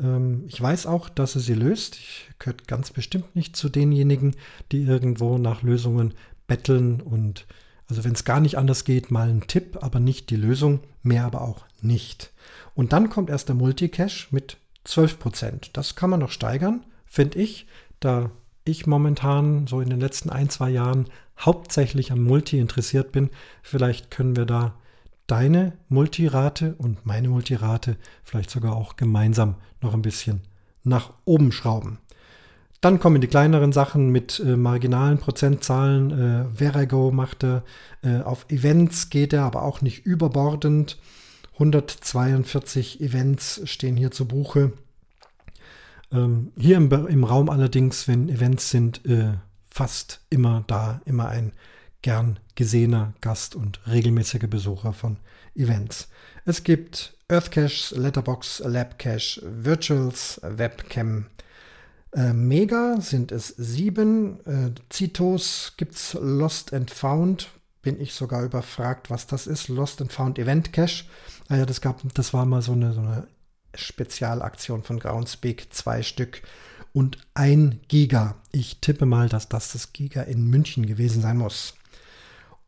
Ähm, 0.00 0.44
ich 0.46 0.60
weiß 0.60 0.86
auch, 0.86 1.08
dass 1.08 1.34
er 1.34 1.42
sie 1.42 1.54
löst. 1.54 1.96
Ich 1.96 2.30
gehöre 2.38 2.56
ganz 2.66 2.90
bestimmt 2.90 3.36
nicht 3.36 3.56
zu 3.56 3.68
denjenigen, 3.68 4.36
die 4.72 4.82
irgendwo 4.82 5.36
nach 5.38 5.62
Lösungen 5.62 6.14
betteln 6.46 7.00
und 7.00 7.46
also 7.88 8.04
wenn 8.04 8.12
es 8.12 8.24
gar 8.24 8.40
nicht 8.40 8.56
anders 8.56 8.84
geht, 8.84 9.10
mal 9.10 9.28
einen 9.28 9.48
Tipp, 9.48 9.78
aber 9.80 9.98
nicht 9.98 10.30
die 10.30 10.36
Lösung, 10.36 10.80
mehr 11.02 11.24
aber 11.24 11.40
auch 11.40 11.64
nicht. 11.82 12.32
Und 12.74 12.92
dann 12.92 13.10
kommt 13.10 13.30
erst 13.30 13.48
der 13.48 13.56
Multicache 13.56 14.28
mit 14.30 14.58
12%. 14.86 15.70
Das 15.72 15.96
kann 15.96 16.10
man 16.10 16.20
noch 16.20 16.30
steigern, 16.30 16.84
finde 17.04 17.40
ich, 17.40 17.66
da 17.98 18.30
ich 18.64 18.86
momentan 18.86 19.66
so 19.66 19.80
in 19.80 19.90
den 19.90 20.00
letzten 20.00 20.30
ein, 20.30 20.48
zwei 20.50 20.70
Jahren 20.70 21.06
hauptsächlich 21.40 22.12
am 22.12 22.22
Multi 22.22 22.58
interessiert 22.58 23.12
bin. 23.12 23.30
Vielleicht 23.62 24.10
können 24.10 24.36
wir 24.36 24.46
da 24.46 24.74
deine 25.26 25.74
Multirate 25.88 26.74
und 26.78 27.06
meine 27.06 27.28
Multirate 27.28 27.96
vielleicht 28.24 28.50
sogar 28.50 28.74
auch 28.76 28.96
gemeinsam 28.96 29.56
noch 29.80 29.94
ein 29.94 30.02
bisschen 30.02 30.40
nach 30.82 31.12
oben 31.24 31.52
schrauben. 31.52 31.98
Dann 32.80 32.98
kommen 32.98 33.20
die 33.20 33.26
kleineren 33.26 33.72
Sachen 33.72 34.08
mit 34.08 34.40
äh, 34.40 34.56
marginalen 34.56 35.18
Prozentzahlen. 35.18 36.10
Äh, 36.10 36.58
Verago 36.58 37.10
macht 37.10 37.44
er, 37.44 37.62
äh, 38.02 38.22
auf 38.22 38.46
Events 38.48 39.10
geht 39.10 39.34
er, 39.34 39.42
aber 39.42 39.62
auch 39.62 39.82
nicht 39.82 40.06
überbordend. 40.06 40.98
142 41.54 43.02
Events 43.02 43.60
stehen 43.64 43.96
hier 43.96 44.10
zu 44.10 44.26
Buche. 44.26 44.72
Ähm, 46.10 46.52
hier 46.56 46.78
im, 46.78 46.90
im, 46.90 47.24
Raum 47.24 47.50
allerdings, 47.50 48.08
wenn 48.08 48.30
Events 48.30 48.70
sind, 48.70 49.04
äh, 49.04 49.34
fast 49.70 50.20
immer 50.30 50.64
da, 50.66 51.00
immer 51.04 51.28
ein 51.28 51.52
gern 52.02 52.38
gesehener 52.54 53.14
Gast 53.20 53.54
und 53.54 53.80
regelmäßiger 53.86 54.46
Besucher 54.46 54.92
von 54.92 55.16
Events. 55.54 56.08
Es 56.44 56.64
gibt 56.64 57.16
Earthcache, 57.28 57.94
Letterbox, 57.94 58.60
Labcache, 58.60 59.40
Virtuals, 59.44 60.40
Webcam. 60.42 61.26
Äh, 62.12 62.32
Mega 62.32 63.00
sind 63.00 63.30
es 63.30 63.48
sieben. 63.48 64.44
Äh, 64.46 64.72
Citos 64.92 65.74
gibt 65.76 65.94
es 65.94 66.14
Lost 66.14 66.72
and 66.72 66.90
Found. 66.90 67.48
Bin 67.82 68.00
ich 68.00 68.14
sogar 68.14 68.44
überfragt, 68.44 69.10
was 69.10 69.26
das 69.26 69.46
ist. 69.46 69.68
Lost 69.68 70.00
and 70.00 70.12
Found 70.12 70.38
Event 70.38 70.72
Cache. 70.72 71.04
Naja, 71.48 71.66
das, 71.66 71.80
gab, 71.80 72.00
das 72.14 72.34
war 72.34 72.46
mal 72.46 72.62
so 72.62 72.72
eine, 72.72 72.92
so 72.92 73.00
eine 73.00 73.26
Spezialaktion 73.74 74.82
von 74.82 74.98
Groundspeak. 74.98 75.72
Zwei 75.72 76.02
Stück 76.02 76.42
und 76.92 77.18
ein 77.34 77.80
Giga. 77.88 78.36
Ich 78.52 78.80
tippe 78.80 79.06
mal, 79.06 79.28
dass 79.28 79.48
das 79.48 79.72
das 79.72 79.92
Giga 79.92 80.22
in 80.22 80.48
München 80.48 80.86
gewesen 80.86 81.22
sein 81.22 81.38
muss 81.38 81.74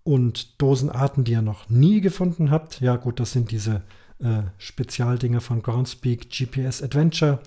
und 0.04 0.60
Dosenarten, 0.60 1.24
die 1.24 1.32
ihr 1.32 1.42
noch 1.42 1.68
nie 1.68 2.00
gefunden 2.00 2.50
habt. 2.50 2.80
Ja 2.80 2.96
gut, 2.96 3.20
das 3.20 3.32
sind 3.32 3.50
diese 3.50 3.82
äh, 4.20 4.42
Spezialdinge 4.58 5.40
von 5.40 5.62
Groundspeak 5.62 6.30
GPS 6.30 6.82
Adventure, 6.82 7.40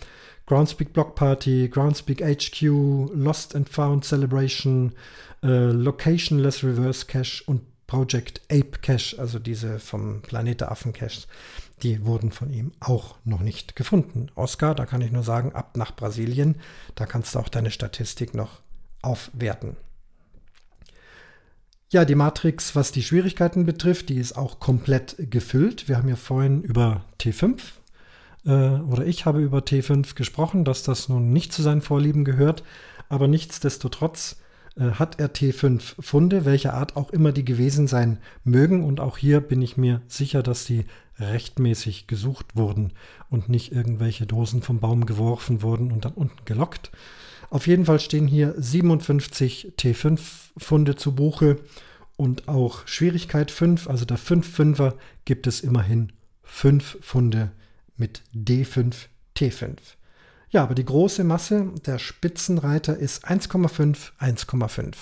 Groundspeak 0.46 0.94
Block 0.94 1.16
Party, 1.16 1.70
Groundspeak 1.70 2.22
HQ, 2.22 2.62
Lost 3.14 3.56
and 3.56 3.68
Found 3.70 4.06
Celebration, 4.06 4.94
äh, 5.44 5.72
Locationless 5.72 6.64
Reverse 6.64 7.06
Cache 7.06 7.44
und 7.46 7.62
Project 7.88 8.42
Ape 8.52 8.80
Cache, 8.82 9.18
also 9.20 9.40
diese 9.40 9.80
vom 9.80 10.22
Planet 10.22 10.62
der 10.62 10.72
Affen 10.72 10.94
Cache, 10.94 11.28
die 11.84 12.06
wurden 12.06 12.32
von 12.32 12.52
ihm 12.52 12.72
auch 12.80 13.16
noch 13.26 13.42
nicht 13.42 13.76
gefunden. 13.76 14.28
Oscar, 14.36 14.76
da 14.76 14.86
kann 14.86 15.02
ich 15.02 15.12
nur 15.12 15.24
sagen, 15.24 15.54
ab 15.54 15.76
nach 15.78 15.96
Brasilien, 15.96 16.56
da 16.96 17.06
kannst 17.06 17.36
du 17.36 17.40
auch 17.40 17.50
deine 17.50 17.72
Statistik 17.72 18.34
noch 18.34 18.62
aufwerten. 19.02 19.76
Ja, 21.92 22.04
die 22.04 22.16
Matrix, 22.16 22.76
was 22.76 22.92
die 22.92 23.04
Schwierigkeiten 23.04 23.66
betrifft, 23.66 24.10
die 24.10 24.18
ist 24.18 24.36
auch 24.38 24.60
komplett 24.60 25.16
gefüllt. 25.20 25.88
Wir 25.88 25.98
haben 25.98 26.10
ja 26.10 26.16
vorhin 26.16 26.64
über 26.64 27.06
T5 27.20 27.60
äh, 28.46 28.50
oder 28.50 29.06
ich 29.06 29.26
habe 29.26 29.42
über 29.42 29.60
T5 29.60 30.16
gesprochen, 30.16 30.66
dass 30.66 30.84
das 30.84 31.10
nun 31.10 31.32
nicht 31.32 31.54
zu 31.54 31.62
seinen 31.62 31.82
Vorlieben 31.82 32.26
gehört, 32.26 32.64
aber 33.08 33.28
nichtsdestotrotz 33.28 34.38
äh, 34.78 34.92
hat 34.92 35.20
er 35.20 35.34
T5 35.34 36.02
Funde, 36.02 36.46
welcher 36.46 36.74
Art 36.74 36.96
auch 36.96 37.12
immer 37.12 37.32
die 37.32 37.46
gewesen 37.46 37.88
sein 37.88 38.18
mögen. 38.44 38.84
Und 38.84 39.00
auch 39.00 39.18
hier 39.18 39.40
bin 39.40 39.62
ich 39.62 39.78
mir 39.78 40.02
sicher, 40.08 40.44
dass 40.44 40.66
sie 40.66 40.86
rechtmäßig 41.20 42.08
gesucht 42.08 42.56
wurden 42.56 42.94
und 43.30 43.50
nicht 43.50 43.72
irgendwelche 43.72 44.26
Dosen 44.26 44.62
vom 44.62 44.80
Baum 44.80 45.06
geworfen 45.06 45.62
wurden 45.62 45.92
und 45.92 46.06
dann 46.06 46.14
unten 46.14 46.46
gelockt. 46.46 46.92
Auf 47.50 47.68
jeden 47.68 47.86
Fall 47.86 48.00
stehen 48.00 48.28
hier 48.28 48.54
57 48.58 49.74
T5 49.78 50.20
Funde 50.58 50.96
zu 50.96 51.16
Buche 51.16 51.58
und 52.18 52.48
auch 52.48 52.88
Schwierigkeit 52.88 53.52
5, 53.52 53.90
also 53.90 54.06
der 54.06 54.18
5-5er 54.18 54.94
gibt 55.26 55.48
es 55.48 55.62
immerhin 55.62 56.12
5 56.44 56.98
Funde 57.02 57.52
mit 57.98 58.22
D5, 58.34 58.94
T5. 59.38 59.78
Ja, 60.50 60.64
aber 60.64 60.76
die 60.76 60.86
große 60.86 61.24
Masse 61.24 61.72
der 61.86 62.00
Spitzenreiter 62.00 62.96
ist 62.96 63.28
1,5, 63.28 64.12
1,5. 64.20 64.96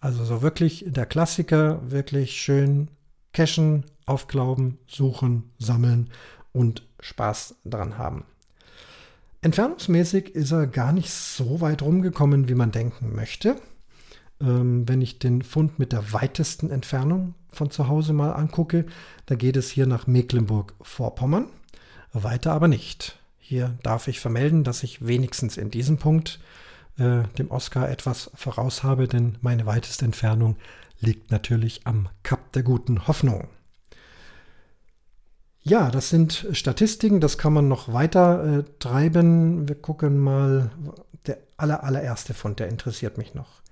Also 0.00 0.24
so 0.24 0.42
wirklich 0.42 0.84
der 0.88 1.06
Klassiker, 1.06 1.80
wirklich 1.90 2.40
schön 2.40 2.88
cashen, 3.32 3.84
aufglauben, 4.12 4.78
suchen, 4.86 5.50
sammeln 5.58 6.10
und 6.52 6.86
Spaß 7.00 7.56
dran 7.64 7.96
haben. 7.96 8.24
Entfernungsmäßig 9.40 10.34
ist 10.34 10.52
er 10.52 10.66
gar 10.66 10.92
nicht 10.92 11.10
so 11.10 11.60
weit 11.60 11.82
rumgekommen, 11.82 12.48
wie 12.48 12.54
man 12.54 12.70
denken 12.70 13.14
möchte. 13.14 13.56
Ähm, 14.40 14.86
wenn 14.86 15.00
ich 15.00 15.18
den 15.18 15.42
Fund 15.42 15.78
mit 15.78 15.92
der 15.92 16.12
weitesten 16.12 16.70
Entfernung 16.70 17.34
von 17.50 17.70
zu 17.70 17.88
Hause 17.88 18.12
mal 18.12 18.32
angucke, 18.32 18.86
da 19.26 19.34
geht 19.34 19.56
es 19.56 19.70
hier 19.70 19.86
nach 19.86 20.06
Mecklenburg-Vorpommern. 20.06 21.46
Weiter 22.12 22.52
aber 22.52 22.68
nicht. 22.68 23.18
Hier 23.38 23.76
darf 23.82 24.08
ich 24.08 24.20
vermelden, 24.20 24.62
dass 24.62 24.82
ich 24.82 25.06
wenigstens 25.06 25.56
in 25.56 25.70
diesem 25.70 25.96
Punkt 25.98 26.38
äh, 26.98 27.22
dem 27.38 27.50
Oscar 27.50 27.88
etwas 27.88 28.30
voraus 28.34 28.82
habe, 28.82 29.08
denn 29.08 29.38
meine 29.40 29.66
weiteste 29.66 30.04
Entfernung 30.04 30.56
liegt 31.00 31.30
natürlich 31.30 31.80
am 31.84 32.08
Kap 32.22 32.52
der 32.52 32.62
guten 32.62 33.08
Hoffnung. 33.08 33.48
Ja, 35.64 35.90
das 35.90 36.10
sind 36.10 36.48
Statistiken, 36.52 37.20
das 37.20 37.38
kann 37.38 37.52
man 37.52 37.68
noch 37.68 37.92
weiter 37.92 38.58
äh, 38.58 38.64
treiben. 38.80 39.68
Wir 39.68 39.76
gucken 39.76 40.18
mal, 40.18 40.70
der 41.26 41.38
aller, 41.56 41.84
allererste 41.84 42.34
Fund, 42.34 42.58
der 42.58 42.68
interessiert 42.68 43.16
mich 43.16 43.34
noch. 43.34 43.62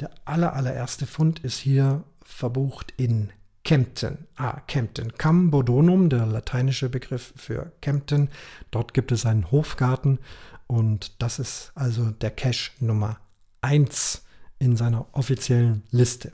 Der 0.00 0.10
aller, 0.26 0.54
allererste 0.54 1.06
Fund 1.06 1.40
ist 1.40 1.58
hier 1.58 2.04
verbucht 2.22 2.92
in 2.98 3.30
Kempten. 3.64 4.26
Ah, 4.36 4.60
Kempten. 4.66 5.14
Cambodonum, 5.16 6.10
der 6.10 6.26
lateinische 6.26 6.90
Begriff 6.90 7.32
für 7.36 7.72
Kempten. 7.80 8.28
Dort 8.70 8.92
gibt 8.92 9.10
es 9.10 9.24
einen 9.24 9.50
Hofgarten 9.50 10.18
und 10.66 11.22
das 11.22 11.38
ist 11.38 11.72
also 11.74 12.10
der 12.10 12.30
Cache 12.30 12.72
Nummer 12.80 13.18
1 13.62 14.22
in 14.58 14.76
seiner 14.76 15.06
offiziellen 15.12 15.82
Liste. 15.90 16.32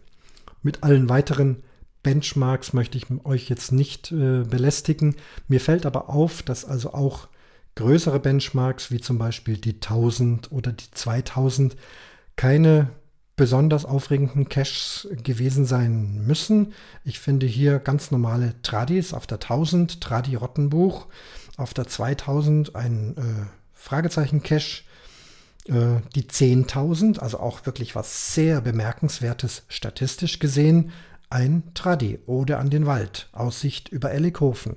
Mit 0.63 0.83
allen 0.83 1.09
weiteren 1.09 1.63
Benchmarks 2.05 2.73
möchte 2.73 2.97
ich 2.97 3.07
euch 3.25 3.49
jetzt 3.49 3.73
nicht 3.73 4.13
äh, 4.13 4.45
belästigen. 4.45 5.17
Mir 5.49 5.61
fällt 5.61 5.87
aber 5.87 6.09
auf, 6.09 6.45
dass 6.45 6.65
also 6.65 6.95
auch 6.95 7.27
größere 7.75 8.21
Benchmarks 8.21 8.93
wie 8.93 9.01
zum 9.01 9.19
Beispiel 9.19 9.57
die 9.57 9.75
1000 9.75 10.53
oder 10.53 10.71
die 10.71 10.89
2000 10.93 11.75
keine 12.37 12.91
besonders 13.37 13.85
aufregenden 13.85 14.49
Caches 14.49 15.09
gewesen 15.25 15.65
sein 15.65 16.25
müssen. 16.25 16.73
Ich 17.05 17.19
finde 17.19 17.47
hier 17.47 17.81
ganz 17.81 18.13
normale 18.13 18.55
Tradis 18.63 19.13
auf 19.13 19.27
der 19.27 19.39
1000, 19.39 20.01
Tradi 20.01 20.37
Rottenbuch, 20.37 21.09
auf 21.57 21.75
der 21.75 21.89
2000 21.89 22.77
ein 22.77 23.17
äh, 23.17 23.23
Fragezeichen 23.73 24.43
Cache, 24.45 24.83
äh, 25.67 26.01
die 26.15 26.25
10.000, 26.25 27.19
also 27.19 27.41
auch 27.41 27.67
wirklich 27.67 27.97
was 27.97 28.35
sehr 28.35 28.61
bemerkenswertes 28.61 29.65
statistisch 29.69 30.39
gesehen, 30.39 30.93
ein 31.35 31.65
Tradi, 31.75 32.21
Ode 32.27 32.59
an 32.59 32.71
den 32.71 32.87
Wald, 32.87 33.29
Aussicht 33.33 33.89
über 33.89 34.13
Ellikhofen. 34.13 34.77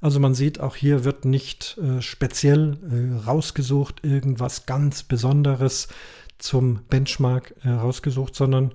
Also 0.00 0.20
man 0.20 0.32
sieht, 0.32 0.60
auch 0.60 0.76
hier 0.76 1.02
wird 1.02 1.24
nicht 1.24 1.76
äh, 1.78 2.00
speziell 2.00 2.78
äh, 2.88 3.24
rausgesucht, 3.26 4.04
irgendwas 4.04 4.64
ganz 4.64 5.02
Besonderes 5.02 5.88
zum 6.38 6.84
Benchmark 6.88 7.52
äh, 7.64 7.70
rausgesucht, 7.70 8.36
sondern 8.36 8.74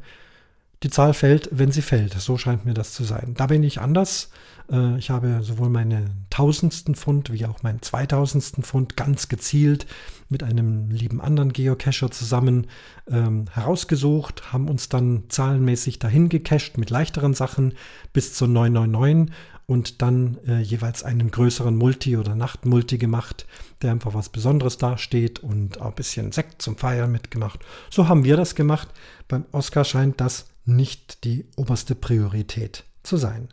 die 0.83 0.89
Zahl 0.89 1.13
fällt, 1.13 1.49
wenn 1.51 1.71
sie 1.71 1.81
fällt. 1.81 2.13
So 2.13 2.37
scheint 2.37 2.65
mir 2.65 2.73
das 2.73 2.93
zu 2.93 3.03
sein. 3.03 3.33
Da 3.35 3.47
bin 3.47 3.63
ich 3.63 3.79
anders. 3.79 4.29
Äh, 4.71 4.97
ich 4.97 5.09
habe 5.09 5.39
sowohl 5.41 5.69
meinen 5.69 6.25
tausendsten 6.29 6.95
Pfund 6.95 7.31
wie 7.31 7.45
auch 7.45 7.63
meinen 7.63 7.81
zweitausendsten 7.81 8.63
Pfund 8.63 8.97
ganz 8.97 9.29
gezielt 9.29 9.85
mit 10.29 10.43
einem 10.43 10.89
lieben 10.89 11.21
anderen 11.21 11.53
Geocacher 11.53 12.11
zusammen 12.11 12.67
ähm, 13.09 13.45
herausgesucht, 13.51 14.51
haben 14.51 14.67
uns 14.67 14.89
dann 14.89 15.25
zahlenmäßig 15.29 15.99
dahin 15.99 16.27
gecached 16.27 16.77
mit 16.77 16.89
leichteren 16.89 17.33
Sachen 17.33 17.75
bis 18.13 18.33
zur 18.33 18.47
999 18.47 19.33
und 19.65 20.01
dann 20.01 20.37
äh, 20.45 20.59
jeweils 20.59 21.03
einen 21.03 21.31
größeren 21.31 21.75
Multi 21.75 22.17
oder 22.17 22.35
Nachtmulti 22.35 22.97
gemacht, 22.97 23.45
der 23.81 23.91
einfach 23.91 24.13
was 24.13 24.29
Besonderes 24.29 24.77
dasteht 24.77 25.39
und 25.39 25.79
auch 25.79 25.87
ein 25.87 25.95
bisschen 25.95 26.31
Sekt 26.31 26.61
zum 26.61 26.77
Feiern 26.77 27.11
mitgemacht. 27.11 27.59
So 27.89 28.09
haben 28.09 28.23
wir 28.23 28.35
das 28.35 28.55
gemacht. 28.55 28.89
Beim 29.27 29.45
Oscar 29.51 29.85
scheint 29.85 30.19
das 30.19 30.47
nicht 30.65 31.23
die 31.23 31.45
oberste 31.55 31.95
Priorität 31.95 32.83
zu 33.03 33.17
sein. 33.17 33.49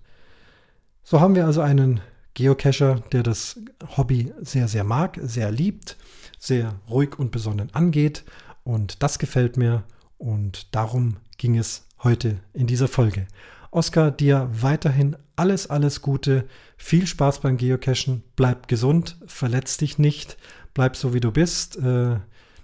So 1.03 1.21
haben 1.21 1.35
wir 1.35 1.47
also 1.47 1.61
einen 1.61 2.01
Geocacher, 2.35 3.03
der 3.13 3.23
das 3.23 3.59
Hobby 3.97 4.33
sehr, 4.41 4.69
sehr 4.69 4.85
mag, 4.85 5.19
sehr 5.23 5.51
liebt, 5.51 5.97
sehr 6.39 6.75
ruhig 6.89 7.19
und 7.19 7.33
besonnen 7.33 7.75
angeht. 7.75 8.25
Und 8.63 9.03
das 9.03 9.19
gefällt 9.19 9.57
mir. 9.57 9.85
Und 10.19 10.75
darum 10.75 11.17
ging 11.39 11.59
es 11.59 11.87
heute 12.03 12.39
in 12.53 12.67
dieser 12.67 12.89
Folge. 12.89 13.27
Oscar, 13.71 14.11
dir 14.11 14.49
weiterhin 14.53 15.17
alles, 15.37 15.69
alles 15.69 16.03
Gute. 16.03 16.47
Viel 16.77 17.07
Spaß 17.07 17.41
beim 17.41 17.57
Geocachen. 17.57 18.23
Bleib 18.37 18.69
gesund, 18.69 19.17
verletz 19.27 19.77
dich 19.77 19.99
nicht. 19.99 20.37
Bleib 20.75 20.97
so, 20.97 21.15
wie 21.15 21.21
du 21.21 21.31
bist. 21.31 21.77
Äh, 21.77 22.17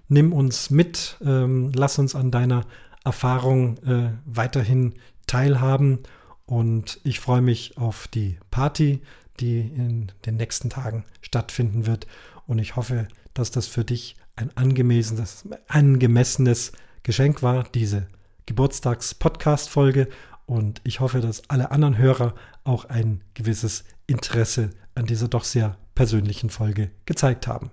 nimm 0.09 0.32
uns 0.32 0.70
mit. 0.70 1.16
Ähm, 1.24 1.72
lass 1.74 1.98
uns 1.98 2.14
an 2.14 2.30
deiner 2.30 2.66
Erfahrung 3.07 3.79
äh, 3.85 4.11
weiterhin 4.27 4.95
teilhaben. 5.27 6.01
Und 6.45 7.01
ich 7.05 7.21
freue 7.21 7.40
mich 7.40 7.79
auf 7.79 8.09
die 8.09 8.38
Party, 8.51 9.01
die 9.40 9.61
in 9.61 10.12
den 10.27 10.37
nächsten 10.37 10.71
Tagen 10.71 11.05
stattfinden 11.23 11.87
wird. 11.87 12.07
Und 12.47 12.59
ich 12.59 12.77
hoffe, 12.77 13.09
dass 13.33 13.51
das 13.51 13.66
für 13.66 13.85
dich 13.85 14.16
ein 14.35 14.51
angemessenes, 14.57 15.49
angemessenes 15.69 16.73
Geschenk 17.05 17.42
war, 17.42 17.64
diese 17.75 18.09
Geburtstags-Podcast-Folge. 18.47 20.09
Und 20.45 20.81
ich 20.85 21.01
hoffe, 21.01 21.21
dass 21.21 21.49
alle 21.49 21.71
anderen 21.71 21.99
Hörer 21.99 22.35
auch 22.64 22.87
ein 22.87 23.23
gewisses 23.35 23.85
Interesse 24.07 24.71
an 24.95 25.07
dieser 25.07 25.29
doch 25.29 25.45
sehr 25.45 25.77
persönlichen 25.95 26.51
Folge 26.51 26.90
gezeigt 27.05 27.47
haben. 27.47 27.71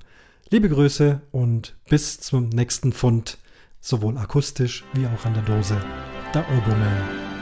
Liebe 0.50 0.69
Grüße 0.69 1.22
und 1.32 1.76
bis 1.89 2.19
zum 2.19 2.50
nächsten 2.50 2.93
Fund, 2.93 3.39
sowohl 3.84 4.17
akustisch 4.17 4.84
wie 4.93 5.06
auch 5.06 5.26
an 5.26 5.34
der 5.34 5.43
Dose. 5.43 5.78
Der 6.34 6.43
Urboman. 6.50 7.33